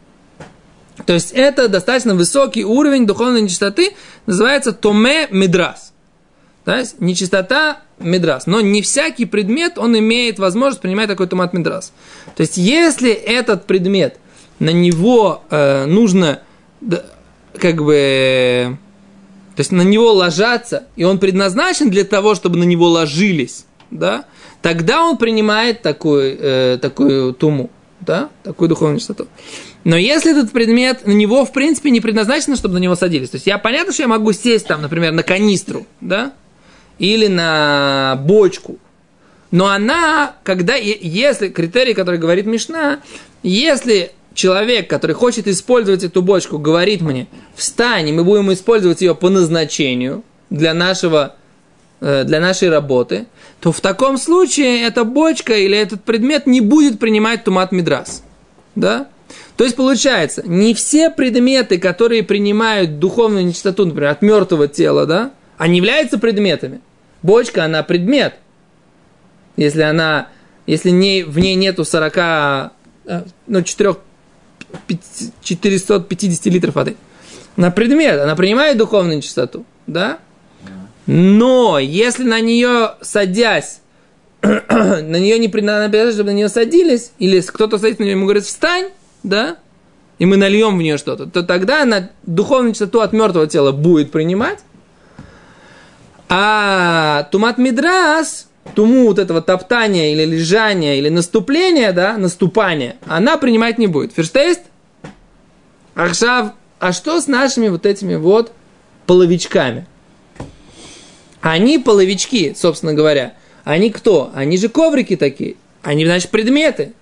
То 1.06 1.13
есть 1.13 1.32
это 1.34 1.67
достаточно 1.67 2.15
высокий 2.15 2.63
уровень 2.63 3.06
духовной 3.06 3.41
нечистоты, 3.41 3.95
называется 4.26 4.71
томе 4.71 5.28
мидрас. 5.30 5.93
То 6.63 6.76
есть 6.76 7.00
нечистота 7.00 7.82
мидрас. 8.00 8.48
Но 8.48 8.62
не 8.62 8.82
всякий 8.82 9.26
предмет, 9.26 9.78
он 9.78 9.98
имеет 9.98 10.39
возможность 10.39 10.82
принимать 10.82 11.08
такой 11.08 11.28
томат 11.28 11.54
мидрас. 11.54 11.91
То 12.36 12.41
есть 12.41 12.58
если 12.58 13.12
этот 13.12 13.65
предмет, 13.65 14.17
на 14.60 14.71
него 14.71 15.43
э, 15.50 15.86
нужно 15.86 16.41
как 17.60 17.84
бы... 17.84 18.78
То 19.56 19.62
есть 19.62 19.71
на 19.71 19.84
него 19.84 20.12
ложаться, 20.12 20.84
и 20.95 21.06
он 21.06 21.17
предназначен 21.17 21.89
для 21.89 22.04
того, 22.04 22.36
чтобы 22.36 22.58
на 22.58 22.63
него 22.63 22.89
ложились, 22.89 23.65
да, 23.89 24.26
тогда 24.65 25.06
он 25.06 25.17
принимает 25.17 25.84
такую, 25.84 26.39
э, 26.39 26.80
такую 26.82 27.36
туму, 27.36 27.69
да, 28.01 28.32
такую 28.41 28.67
духовную 28.67 28.97
чистоту. 28.97 29.28
Но 29.84 29.95
если 29.95 30.32
этот 30.32 30.51
предмет, 30.51 31.06
на 31.06 31.12
него, 31.12 31.45
в 31.45 31.51
принципе, 31.51 31.91
не 31.91 32.01
предназначено, 32.01 32.56
чтобы 32.56 32.73
на 32.73 32.80
него 32.80 32.95
садились. 32.95 33.30
То 33.30 33.36
есть 33.36 33.45
я 33.45 33.60
понятно, 33.60 33.93
что 33.93 34.01
я 34.01 34.08
могу 34.08 34.34
сесть 34.34 34.65
там, 34.65 34.82
например, 34.82 35.12
на 35.12 35.21
канистру, 35.21 35.86
да, 36.01 36.34
или 36.97 37.28
на 37.28 38.19
бочку. 38.25 38.80
Но 39.51 39.67
она, 39.67 40.34
когда, 40.41 40.73
если, 40.73 41.49
критерий, 41.49 41.93
который 41.93 42.19
говорит 42.19 42.47
Мишна, 42.47 43.01
если 43.43 44.13
человек, 44.34 44.89
который 44.89 45.13
хочет 45.15 45.47
использовать 45.47 46.04
эту 46.04 46.23
бочку, 46.23 46.58
говорит 46.58 47.01
мне, 47.01 47.28
встань, 47.56 48.10
и 48.10 48.12
мы 48.12 48.23
будем 48.23 48.51
использовать 48.51 49.01
ее 49.01 49.13
по 49.13 49.30
назначению 49.30 50.23
для 50.49 50.73
нашего, 50.73 51.36
для 52.24 52.39
нашей 52.39 52.70
работы, 52.70 53.26
то 53.60 53.72
в 53.72 53.82
таком 53.82 54.18
случае 54.18 54.84
эта 54.84 55.04
бочка 55.04 55.54
или 55.54 55.78
этот 55.78 56.04
предмет 56.04 56.46
не 56.46 56.62
будет 56.62 57.00
принимать 57.00 57.44
тумат 57.44 57.72
мидрас. 57.72 58.24
Да? 58.76 59.08
То 59.58 59.63
есть 59.63 59.76
получается, 59.76 60.44
не 60.46 60.74
все 60.74 61.10
предметы, 61.10 61.80
которые 61.80 62.24
принимают 62.24 63.00
духовную 63.00 63.46
нечистоту, 63.46 63.86
например, 63.86 64.12
от 64.12 64.22
мертвого 64.22 64.68
тела, 64.68 65.06
да, 65.06 65.32
они 65.58 65.78
являются 65.78 66.18
предметами. 66.18 66.82
Бочка, 67.22 67.63
она 67.63 67.82
предмет. 67.82 68.36
Если 69.56 69.82
она, 69.82 70.28
если 70.68 70.89
не, 70.89 71.24
в 71.24 71.39
ней 71.39 71.56
нету 71.56 71.86
40, 71.86 72.18
э, 72.18 72.70
ну, 73.48 73.62
4, 73.63 73.96
450 75.41 76.46
литров 76.48 76.76
воды. 76.76 76.98
Она 77.56 77.72
предмет, 77.72 78.20
она 78.20 78.36
принимает 78.36 78.78
духовную 78.78 79.18
нечистоту, 79.18 79.65
да? 79.88 80.20
Но 81.08 81.78
если 81.80 82.24
на 82.24 82.39
нее 82.39 82.96
садясь, 83.02 83.82
на 84.41 85.20
нее 85.20 85.39
не 85.39 85.48
предназначено, 85.48 86.12
чтобы 86.12 86.32
на 86.32 86.36
нее 86.36 86.50
садились, 86.50 87.12
или 87.20 87.39
кто-то 87.41 87.78
садится 87.78 88.02
на 88.02 88.06
нее, 88.06 88.13
ему 88.13 88.26
говорит, 88.26 88.46
встань, 88.46 88.89
да, 89.24 89.58
и 90.18 90.26
мы 90.26 90.38
нальем 90.38 90.78
в 90.78 90.82
нее 90.82 90.98
что-то, 90.98 91.26
то 91.26 91.44
тогда 91.44 91.84
она 91.84 92.10
духовную 92.24 92.74
чистоту 92.74 93.02
от 93.02 93.13
мертвого 93.13 93.48
тела 93.48 93.72
будет 93.72 94.12
принимать, 94.12 94.60
а 96.30 97.28
тумат 97.32 97.58
мидрас, 97.58 98.48
туму 98.74 99.08
вот 99.08 99.20
этого 99.20 99.41
топтания 99.41 100.12
или 100.13 100.26
лежания 100.26 100.96
или 100.96 101.10
наступления, 101.10 101.91
да, 101.91 102.18
наступания, 102.18 102.96
она 103.06 103.38
принимать 103.38 103.78
не 103.78 103.88
будет. 103.88 104.13
Ферштейст? 104.13 104.62
Ахшав, 105.94 106.54
а 106.80 106.91
что 106.91 107.22
с 107.22 107.28
нашими 107.28 107.68
вот 107.68 107.86
этими 107.86 108.15
вот 108.15 108.52
половичками? 109.06 109.86
Они 111.45 111.77
половички, 111.77 112.55
собственно 112.58 112.95
говоря. 112.95 113.36
Они 113.65 113.91
кто? 113.91 114.31
Они 114.34 114.58
же 114.58 114.67
коврики 114.67 115.15
такие. 115.15 115.58
Они, 115.84 116.03
значит, 116.03 116.31
предметы. 116.31 116.93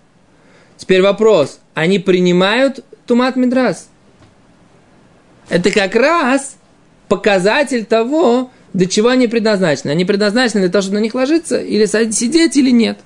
Теперь 0.76 1.02
вопрос. 1.02 1.62
Они 1.76 1.98
принимают 1.98 2.84
тумат 3.08 3.38
мидрас? 3.38 3.88
Это 5.48 5.72
как 5.72 5.96
раз 5.96 6.58
показатель 7.08 7.86
того, 7.86 8.52
для 8.74 8.86
чего 8.86 9.08
они 9.08 9.30
предназначены. 9.30 9.92
Они 9.92 10.04
предназначены 10.04 10.60
для 10.60 10.70
того, 10.70 10.82
чтобы 10.82 10.98
на 10.98 11.04
них 11.04 11.16
ложиться, 11.16 11.62
или 11.62 11.86
сидеть, 12.12 12.58
или 12.58 12.70
нет. 12.70 13.00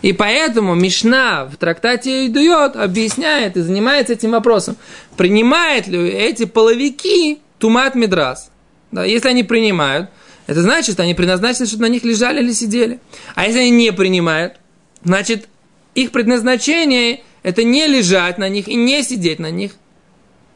И 0.00 0.14
поэтому 0.14 0.74
Мишна 0.74 1.44
в 1.44 1.58
трактате 1.58 2.28
Идует 2.28 2.76
объясняет 2.76 3.58
и 3.58 3.60
занимается 3.60 4.14
этим 4.14 4.30
вопросом. 4.30 4.78
Принимают 5.18 5.86
ли 5.86 6.08
эти 6.08 6.46
половики 6.46 7.40
тумат 7.58 7.94
мидрас? 7.94 8.50
Да, 8.90 9.04
если 9.04 9.28
они 9.28 9.44
принимают, 9.44 10.08
это 10.48 10.62
значит, 10.62 10.94
что 10.94 11.02
они 11.02 11.14
предназначены, 11.14 11.66
чтобы 11.66 11.82
на 11.82 11.88
них 11.88 12.04
лежали 12.04 12.42
или 12.42 12.52
сидели. 12.52 13.00
А 13.34 13.44
если 13.44 13.60
они 13.60 13.70
не 13.70 13.92
принимают, 13.92 14.54
значит, 15.04 15.46
их 15.94 16.10
предназначение– 16.10 17.22
это 17.42 17.64
не 17.64 17.86
лежать 17.86 18.38
на 18.38 18.48
них 18.48 18.66
и 18.66 18.74
не 18.74 19.02
сидеть 19.02 19.40
на 19.40 19.50
них. 19.50 19.72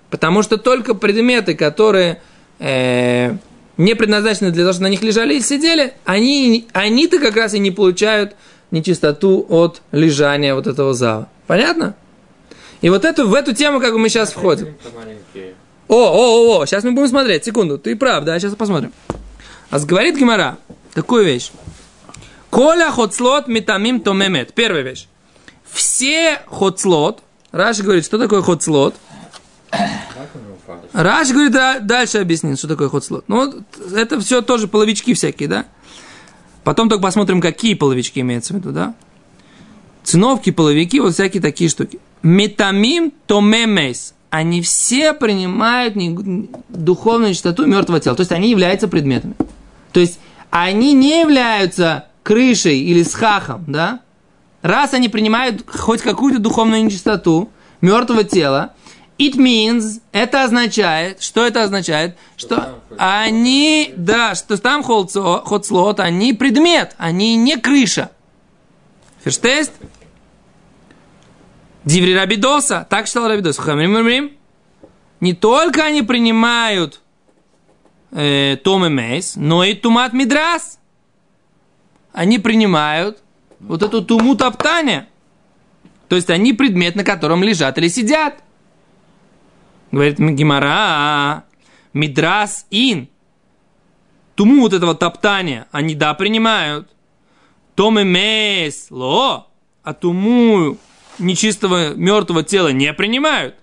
Потому 0.09 0.43
что 0.43 0.57
только 0.57 0.95
предметы, 0.95 1.55
которые 1.55 2.23
э, 2.59 3.37
не 3.77 3.95
предназначены 3.95 4.51
для 4.51 4.63
того, 4.63 4.73
чтобы 4.73 4.85
на 4.85 4.91
них 4.91 5.03
лежали 5.03 5.35
и 5.35 5.41
сидели, 5.43 5.93
они, 6.07 6.67
они-то 6.73 7.19
как 7.19 7.37
раз 7.37 7.53
и 7.53 7.59
не 7.59 7.71
получают 7.71 8.35
нечистоту 8.71 9.45
от 9.51 9.83
лежания 9.93 10.55
вот 10.55 10.67
этого 10.67 10.95
зала. 10.95 11.29
Понятно? 11.47 11.97
И 12.81 12.89
вот 12.89 13.05
эту, 13.05 13.29
в 13.29 13.35
эту 13.35 13.55
тему 13.55 13.79
как 13.79 13.93
бы 13.93 13.99
мы 13.99 14.09
сейчас 14.09 14.33
входим. 14.33 14.75
О, 15.87 15.95
о, 15.95 16.57
о, 16.57 16.61
о, 16.61 16.67
сейчас 16.67 16.83
мы 16.83 16.93
будем 16.93 17.09
смотреть, 17.09 17.45
секунду, 17.45 17.77
ты 17.77 17.95
прав, 17.95 18.25
да, 18.25 18.39
сейчас 18.39 18.55
посмотрим. 18.55 18.93
А 19.73 19.79
говорит 19.79 20.19
Гимара 20.19 20.59
такую 20.93 21.25
вещь. 21.25 21.51
Коля 22.51 22.91
хоцлот 22.91 23.49
метамим 23.49 24.03
томемет. 24.03 24.53
Первая 24.53 24.83
вещь. 24.83 25.09
Все 25.65 26.43
хоцлот. 26.47 27.23
Раш 27.53 27.81
говорит, 27.81 28.05
что 28.05 28.19
такое 28.19 28.43
хоцлот? 28.43 28.95
Раш 30.93 31.31
говорит, 31.31 31.53
да, 31.53 31.79
дальше 31.79 32.19
объяснит, 32.19 32.59
что 32.59 32.69
такое 32.69 32.91
хоцлот. 32.91 33.25
Ну, 33.29 33.37
вот 33.37 33.95
это 33.95 34.21
все 34.21 34.43
тоже 34.43 34.69
половички 34.69 35.15
всякие, 35.15 35.49
да? 35.49 35.65
Потом 36.65 36.91
только 36.91 37.03
посмотрим, 37.03 37.41
какие 37.41 37.73
половички 37.73 38.21
имеются 38.21 38.53
в 38.53 38.57
виду, 38.59 38.73
да? 38.73 38.95
Циновки, 40.05 40.51
половики, 40.51 41.01
вот 41.01 41.15
всякие 41.15 41.41
такие 41.41 41.71
штуки. 41.71 41.99
Метамим 42.23 43.11
томемейс. 43.27 44.13
Они 44.29 44.61
все 44.61 45.15
принимают 45.15 45.95
духовную 46.69 47.33
чистоту 47.33 47.65
мертвого 47.65 48.01
тела. 48.01 48.17
То 48.17 48.21
есть 48.21 48.33
они 48.33 48.51
являются 48.51 48.87
предметами. 48.87 49.35
То 49.93 50.01
есть 50.01 50.19
они 50.51 50.93
не 50.93 51.21
являются 51.21 52.09
крышей 52.23 52.81
или 52.81 53.03
схахом, 53.03 53.65
да? 53.67 54.01
Раз 54.63 54.95
они 54.95 55.09
принимают 55.09 55.65
хоть 55.69 56.03
какую-то 56.03 56.39
духовную 56.39 56.85
нечистоту 56.85 57.51
мертвого 57.81 58.25
тела, 58.25 58.75
it 59.19 59.35
means, 59.35 60.01
это 60.13 60.45
означает, 60.45 61.23
что 61.23 61.47
это 61.47 61.63
означает? 61.65 62.17
Что 62.37 62.79
они, 62.97 63.93
да, 63.97 64.35
что 64.35 64.57
там 64.57 64.83
ходслот, 64.83 66.01
они 66.01 66.33
предмет, 66.33 66.95
они 66.97 67.37
не 67.37 67.57
крыша. 67.57 68.11
Ферштест? 69.23 69.73
Диври 71.85 72.17
Рабидоса, 72.17 72.87
так 72.89 73.07
считал 73.07 73.29
Рабидос. 73.29 73.59
Не 75.21 75.35
только 75.35 75.85
они 75.85 76.03
принимают 76.03 77.02
э, 78.13 78.57
Том 78.63 78.87
и 78.87 78.89
Мейс, 78.89 79.37
но 79.37 79.65
и 79.65 79.75
Тумат 79.75 80.13
Мидрас. 80.13 80.79
Они 82.13 82.39
принимают 82.39 83.23
вот 83.59 83.83
эту 83.83 84.05
туму 84.05 84.37
топтания. 84.37 85.09
То 86.09 86.17
есть 86.17 86.29
они 86.31 86.53
предмет, 86.53 86.95
на 86.95 87.05
котором 87.05 87.43
лежат 87.43 87.79
или 87.79 87.89
сидят. 87.89 88.43
Говорит 89.91 90.19
Гимара, 90.19 91.45
Мидрас 91.95 92.67
ин. 92.71 93.09
Туму 94.35 94.61
вот 94.63 94.73
этого 94.73 94.95
топтания 94.95 95.67
они, 95.73 95.95
да, 95.95 96.15
принимают. 96.15 96.91
Том 97.75 97.99
и 97.99 98.05
Мейс, 98.05 98.89
ло. 98.91 99.49
А 99.83 99.95
туму 99.95 100.77
нечистого 101.19 101.95
мертвого 101.95 102.43
тела 102.43 102.69
не 102.69 102.93
принимают. 102.93 103.57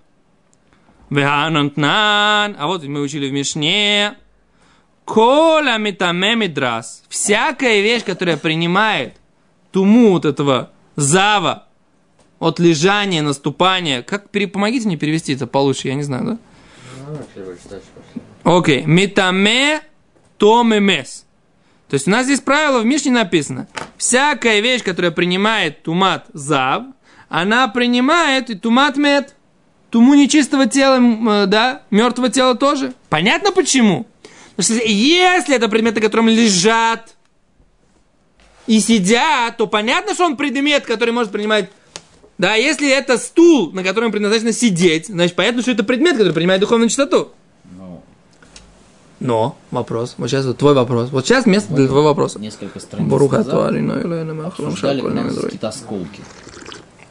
А 1.11 2.67
вот 2.67 2.83
мы 2.83 3.01
учили 3.01 3.29
в 3.29 3.33
Мишне. 3.33 4.15
Коля 5.09 5.77
метаме 5.77 6.35
мидрас. 6.35 7.03
Всякая 7.09 7.81
вещь, 7.81 8.03
которая 8.03 8.37
принимает 8.37 9.15
туму 9.71 10.11
вот 10.11 10.23
этого 10.25 10.69
зава 10.95 11.65
от 12.39 12.59
лежания, 12.59 13.23
наступания. 13.23 14.03
Как, 14.03 14.29
пере- 14.29 14.47
помогите 14.47 14.85
мне 14.85 14.97
перевести 14.97 15.33
это 15.33 15.47
получше, 15.47 15.87
я 15.87 15.95
не 15.95 16.03
знаю, 16.03 16.25
да? 16.25 16.37
Окей. 18.43 18.83
Метаме 18.85 19.81
томемес. 20.37 21.25
То 21.89 21.95
есть 21.95 22.07
у 22.07 22.11
нас 22.11 22.25
здесь 22.25 22.39
правило 22.41 22.79
в 22.81 22.85
Мишне 22.85 23.11
написано. 23.11 23.67
Всякая 23.97 24.59
вещь, 24.59 24.83
которая 24.83 25.11
принимает 25.11 25.81
тумат 25.81 26.27
зав, 26.33 26.83
она 27.29 27.67
принимает 27.67 28.51
и 28.51 28.55
тумат 28.55 28.95
мед. 28.95 29.33
Туму 29.89 30.13
нечистого 30.13 30.67
тела, 30.67 30.99
э, 31.01 31.45
да, 31.47 31.81
мертвого 31.89 32.29
тела 32.29 32.53
тоже. 32.53 32.93
Понятно 33.09 33.51
почему? 33.51 34.05
Если 34.59 35.55
это 35.55 35.69
предметы, 35.69 35.99
на 35.99 36.05
котором 36.05 36.27
лежат 36.27 37.15
и 38.67 38.79
сидят, 38.79 39.57
то 39.57 39.67
понятно, 39.67 40.13
что 40.13 40.25
он 40.25 40.37
предмет, 40.37 40.85
который 40.85 41.11
может 41.11 41.31
принимать 41.31 41.69
да, 42.39 42.55
если 42.55 42.89
это 42.89 43.17
стул, 43.17 43.73
на 43.73 43.83
котором 43.83 44.13
предназначено 44.13 44.53
сидеть, 44.53 45.07
значит, 45.07 45.35
понятно, 45.35 45.61
что 45.61 45.71
это 45.71 45.83
предмет, 45.83 46.13
который 46.13 46.31
принимает 46.31 46.61
духовную 46.61 46.87
чистоту. 46.87 47.33
Ну, 47.77 48.01
Но, 49.19 49.57
вопрос, 49.71 50.15
вот 50.17 50.29
сейчас 50.29 50.45
вот 50.45 50.57
твой 50.57 50.73
вопрос. 50.73 51.09
Вот 51.11 51.25
сейчас 51.25 51.45
место 51.45 51.73
для 51.73 51.87
твоего 51.87 52.05
вопроса. 52.05 52.39
несколько 52.39 52.79
страниц 52.79 53.11
махалам 53.11 54.69
обсуждали 54.69 55.01
какие-то 55.01 55.67
осколки 55.67 56.21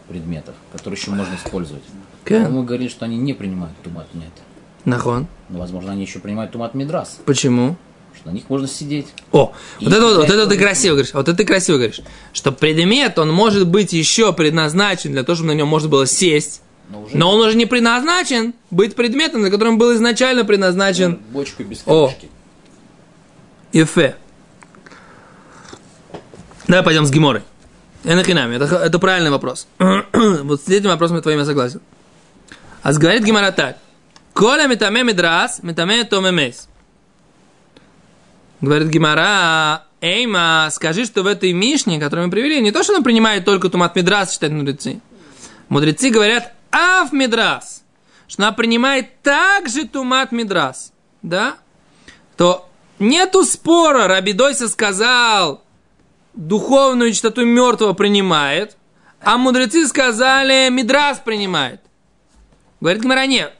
предметов, 0.08 0.54
которые 0.72 0.98
еще 0.98 1.10
можно 1.10 1.34
использовать. 1.34 1.84
Кен. 2.24 2.50
Мы 2.50 2.64
говорили, 2.64 2.88
что 2.88 3.04
они 3.04 3.18
не 3.18 3.34
принимают 3.34 3.76
тумат 3.82 4.06
нет. 4.14 4.32
Нахон. 4.88 5.26
Но, 5.48 5.58
возможно, 5.58 5.92
они 5.92 6.02
еще 6.02 6.18
принимают 6.18 6.52
тумат 6.52 6.74
мидрас, 6.74 7.18
Почему? 7.24 7.76
что 8.16 8.28
на 8.30 8.34
них 8.34 8.44
можно 8.48 8.66
сидеть. 8.66 9.06
О, 9.32 9.52
И 9.78 9.84
вот 9.84 9.94
это, 9.94 10.04
вот, 10.04 10.16
вот 10.16 10.28
это 10.30 10.46
ты 10.46 10.58
красиво 10.58 10.94
говоришь. 10.94 11.14
Вот 11.14 11.28
это 11.28 11.36
ты 11.36 11.44
красиво 11.44 11.76
говоришь. 11.76 12.00
Что 12.32 12.50
предмет, 12.52 13.18
он 13.18 13.30
может 13.32 13.68
быть 13.68 13.92
еще 13.92 14.32
предназначен 14.32 15.12
для 15.12 15.22
того, 15.22 15.36
чтобы 15.36 15.48
на 15.48 15.54
нем 15.56 15.68
можно 15.68 15.88
было 15.88 16.06
сесть. 16.06 16.62
Но 16.90 17.02
уже 17.02 17.16
Но 17.16 17.30
он 17.30 17.40
уже 17.46 17.56
не 17.56 17.66
предназначен 17.66 18.54
быть 18.70 18.94
предметом, 18.96 19.42
на 19.42 19.50
котором 19.50 19.78
был 19.78 19.94
изначально 19.94 20.44
предназначен 20.44 21.20
бочку 21.30 21.62
без 21.62 21.82
О. 21.86 22.08
крышки. 22.08 22.28
Ефе. 23.72 24.16
Давай 26.66 26.82
пойдем 26.82 27.04
с 27.04 27.10
Гиморой. 27.10 27.42
Энахинами. 28.04 28.56
Это, 28.56 28.64
это 28.76 28.98
правильный 28.98 29.30
вопрос. 29.30 29.66
вот 29.78 30.62
с 30.62 30.68
этим 30.68 30.88
вопросом 30.88 31.16
я 31.16 31.22
твоим 31.22 31.38
я 31.38 31.44
согласен. 31.44 31.80
А 32.82 32.92
говорит 32.92 33.24
Гимара 33.24 33.52
так. 33.52 33.78
Коля 34.38 34.68
метаме 34.68 35.02
медрас, 35.02 35.62
метаме 35.64 36.04
томемес. 36.04 36.68
Говорит 38.60 38.86
Гимара, 38.86 39.82
Эйма, 40.00 40.68
скажи, 40.70 41.06
что 41.06 41.24
в 41.24 41.26
этой 41.26 41.52
Мишне, 41.52 41.98
которую 41.98 42.26
мы 42.26 42.30
привели, 42.30 42.62
не 42.62 42.70
то, 42.70 42.84
что 42.84 42.94
она 42.94 43.02
принимает 43.02 43.44
только 43.44 43.68
тумат 43.68 43.96
медрас, 43.96 44.30
считают 44.30 44.54
мудрецы. 44.54 45.00
Мудрецы 45.68 46.10
говорят, 46.10 46.52
аф 46.70 47.10
медрас, 47.10 47.82
что 48.28 48.44
она 48.44 48.52
принимает 48.52 49.20
также 49.22 49.88
тумат 49.88 50.30
медрас. 50.30 50.92
Да? 51.22 51.56
то 52.36 52.70
нету 53.00 53.42
спора. 53.42 54.06
Рабидойса 54.06 54.68
сказал, 54.68 55.64
духовную 56.34 57.12
чистоту 57.12 57.44
мертвого 57.44 57.92
принимает, 57.92 58.76
а 59.20 59.36
мудрецы 59.36 59.84
сказали, 59.88 60.68
Мидрас 60.70 61.18
принимает. 61.18 61.80
Говорит 62.80 63.02
Гмара, 63.02 63.26
нет. 63.26 63.57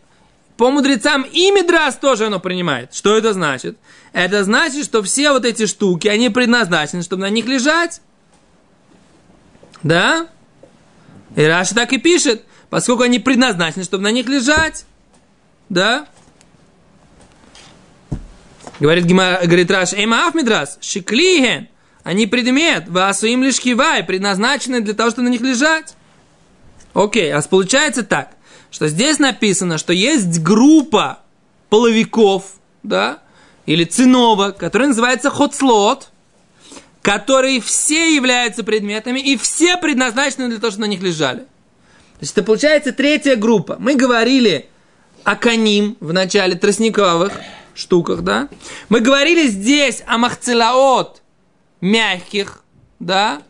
По 0.59 0.73
мудрецам 0.73 1.23
и 1.23 1.53
Мидрас 1.53 1.97
тоже 1.97 2.27
оно 2.27 2.41
принимает. 2.41 2.93
Что 2.93 3.17
это 3.17 3.33
значит? 3.33 3.79
Это 4.13 4.43
значит, 4.43 4.85
что 4.85 5.05
все 5.05 5.31
вот 5.31 5.45
эти 5.45 5.67
штуки, 5.67 6.09
они 6.09 6.31
предназначены, 6.31 7.03
чтобы 7.03 7.23
на 7.23 7.31
них 7.31 7.47
лежать. 7.47 8.01
Да? 9.85 10.27
И 11.37 11.43
Раша 11.45 11.77
так 11.77 11.93
и 11.93 11.99
пишет, 11.99 12.45
поскольку 12.71 13.05
они 13.05 13.21
предназначены, 13.21 13.85
чтобы 13.85 14.03
на 14.03 14.11
них 14.11 14.27
лежать. 14.27 14.85
Да? 15.69 16.09
Говорит, 18.81 19.07
говорит 19.07 19.71
Раш, 19.71 19.95
Эмаф 19.95 20.35
Мидрас, 20.35 20.79
Шиклиген, 20.81 21.69
они 22.03 22.27
предмет, 22.27 22.89
Васуим 22.89 23.45
лишь 23.45 23.61
кивай, 23.61 24.03
предназначены 24.03 24.81
для 24.81 24.95
того, 24.95 25.11
чтобы 25.11 25.29
на 25.29 25.31
них 25.31 25.41
лежать. 25.41 25.95
Окей, 26.95 27.33
а 27.33 27.41
получается 27.43 28.03
так, 28.03 28.33
что 28.71 28.89
здесь 28.89 29.19
написано, 29.19 29.79
что 29.79 29.93
есть 29.93 30.41
группа 30.41 31.21
половиков, 31.69 32.55
да, 32.83 33.21
или 33.67 33.85
циновок, 33.85 34.57
которая 34.57 34.89
называется 34.89 35.31
хотслот, 35.31 36.09
которые 37.03 37.61
все 37.61 38.15
являются 38.15 38.65
предметами 38.65 39.21
и 39.21 39.37
все 39.37 39.77
предназначены 39.77 40.49
для 40.49 40.59
того, 40.59 40.71
чтобы 40.71 40.87
на 40.87 40.91
них 40.91 41.03
лежали. 41.03 41.41
То 41.41 42.23
есть 42.23 42.33
это 42.33 42.43
получается 42.43 42.93
третья 42.93 43.37
группа. 43.37 43.77
Мы 43.79 43.95
говорили 43.95 44.69
о 45.25 45.37
каним 45.37 45.97
в 46.01 46.13
начале 46.13 46.57
тростниковых 46.57 47.33
штуках, 47.75 48.23
да? 48.23 48.49
Мы 48.89 49.01
говорили 49.01 49.47
здесь 49.47 50.03
о 50.07 50.19
махцелаот 50.19 51.23
мягких, 51.81 52.63
да? 52.99 53.43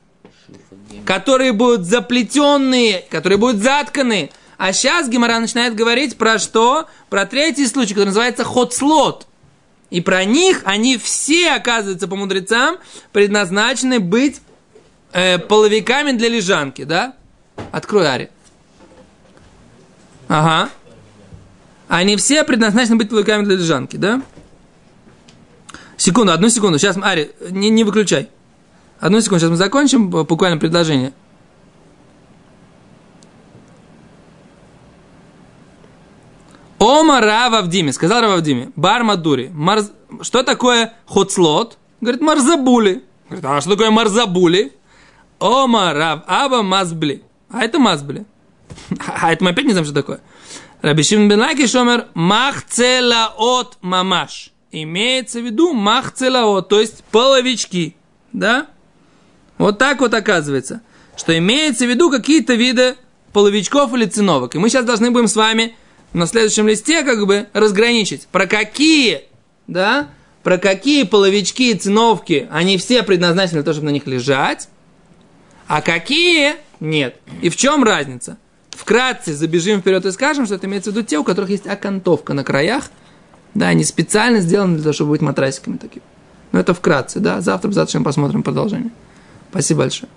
Которые 1.06 1.52
будут 1.52 1.86
заплетенные, 1.86 3.04
которые 3.10 3.38
будут 3.38 3.62
затканы. 3.62 4.30
А 4.58 4.72
сейчас 4.72 5.08
Гемора 5.08 5.38
начинает 5.38 5.76
говорить 5.76 6.18
про 6.18 6.38
что? 6.38 6.88
Про 7.08 7.26
третий 7.26 7.66
случай, 7.68 7.94
который 7.94 8.08
называется 8.08 8.44
хотслот. 8.44 9.26
И 9.88 10.00
про 10.00 10.24
них 10.24 10.62
они 10.64 10.98
все, 10.98 11.52
оказывается, 11.52 12.08
по 12.08 12.16
мудрецам, 12.16 12.76
предназначены 13.12 14.00
быть 14.00 14.42
э, 15.12 15.38
половиками 15.38 16.12
для 16.12 16.28
лежанки, 16.28 16.82
да? 16.82 17.14
Открой, 17.70 18.10
Ари. 18.10 18.30
Ага. 20.26 20.70
Они 21.86 22.16
все 22.16 22.44
предназначены 22.44 22.96
быть 22.96 23.08
половиками 23.08 23.44
для 23.44 23.54
лежанки, 23.54 23.96
да? 23.96 24.20
Секунду, 25.96 26.32
одну 26.32 26.48
секунду. 26.48 26.78
Сейчас, 26.78 26.98
Ари, 27.00 27.30
не, 27.48 27.70
не 27.70 27.84
выключай. 27.84 28.28
Одну 28.98 29.20
секунду, 29.20 29.40
сейчас 29.40 29.50
мы 29.50 29.56
закончим 29.56 30.10
буквально 30.10 30.58
предложение. 30.58 31.12
Ома 36.78 37.20
Рава 37.20 37.62
в 37.62 37.68
Диме, 37.68 37.92
сказал 37.92 38.20
Рава 38.20 38.36
в 38.36 38.42
Диме, 38.42 38.70
бар 38.76 39.02
Мадури, 39.02 39.50
марз... 39.52 39.90
что 40.22 40.42
такое 40.42 40.94
хоцлот? 41.06 41.78
Говорит, 42.00 42.20
марзабули. 42.20 43.04
Говорит, 43.28 43.44
а 43.44 43.60
что 43.60 43.70
такое 43.70 43.90
марзабули? 43.90 44.72
Ома 45.38 45.92
рав 45.92 46.22
аба 46.26 46.62
мазбли. 46.62 47.22
А 47.50 47.64
это 47.64 47.78
мазбли. 47.78 48.26
А 49.20 49.32
это 49.32 49.44
мы 49.44 49.50
опять 49.50 49.64
не 49.64 49.72
знаем, 49.72 49.84
что 49.84 49.94
такое. 49.94 50.20
Рабишим 50.82 51.28
бен 51.28 51.40
Лаки 51.40 51.66
шомер 51.66 52.06
махцелаот 52.14 53.78
мамаш. 53.80 54.52
Имеется 54.70 55.40
в 55.40 55.44
виду 55.44 55.72
махцелаот, 55.72 56.68
то 56.68 56.80
есть 56.80 57.02
половички. 57.10 57.96
Да? 58.32 58.66
Вот 59.56 59.78
так 59.78 60.00
вот 60.00 60.14
оказывается. 60.14 60.82
Что 61.16 61.36
имеется 61.36 61.86
в 61.86 61.88
виду 61.88 62.10
какие-то 62.10 62.54
виды 62.54 62.96
половичков 63.32 63.92
или 63.94 64.04
циновок. 64.04 64.54
И 64.54 64.58
мы 64.58 64.68
сейчас 64.68 64.84
должны 64.84 65.10
будем 65.10 65.26
с 65.26 65.34
вами 65.36 65.76
на 66.12 66.26
следующем 66.26 66.68
листе 66.68 67.02
как 67.02 67.26
бы 67.26 67.48
разграничить, 67.52 68.26
про 68.28 68.46
какие, 68.46 69.22
да, 69.66 70.08
про 70.42 70.58
какие 70.58 71.04
половички 71.04 71.70
и 71.70 71.74
циновки, 71.74 72.48
они 72.50 72.78
все 72.78 73.02
предназначены 73.02 73.58
для 73.58 73.62
того, 73.64 73.74
чтобы 73.74 73.86
на 73.86 73.92
них 73.92 74.06
лежать, 74.06 74.68
а 75.66 75.82
какие 75.82 76.56
нет. 76.80 77.16
И 77.42 77.50
в 77.50 77.56
чем 77.56 77.84
разница? 77.84 78.38
Вкратце 78.70 79.34
забежим 79.34 79.80
вперед 79.80 80.06
и 80.06 80.12
скажем, 80.12 80.46
что 80.46 80.54
это 80.54 80.66
имеется 80.66 80.90
в 80.90 80.94
виду 80.94 81.04
те, 81.04 81.18
у 81.18 81.24
которых 81.24 81.50
есть 81.50 81.66
окантовка 81.66 82.32
на 82.32 82.44
краях, 82.44 82.90
да, 83.54 83.68
они 83.68 83.84
специально 83.84 84.40
сделаны 84.40 84.74
для 84.74 84.84
того, 84.84 84.92
чтобы 84.92 85.10
быть 85.10 85.20
матрасиками 85.20 85.76
такими. 85.76 86.04
Но 86.52 86.60
это 86.60 86.74
вкратце, 86.74 87.20
да, 87.20 87.40
завтра, 87.40 87.70
завтра 87.72 88.00
посмотрим 88.00 88.42
продолжение. 88.42 88.90
Спасибо 89.50 89.80
большое. 89.80 90.08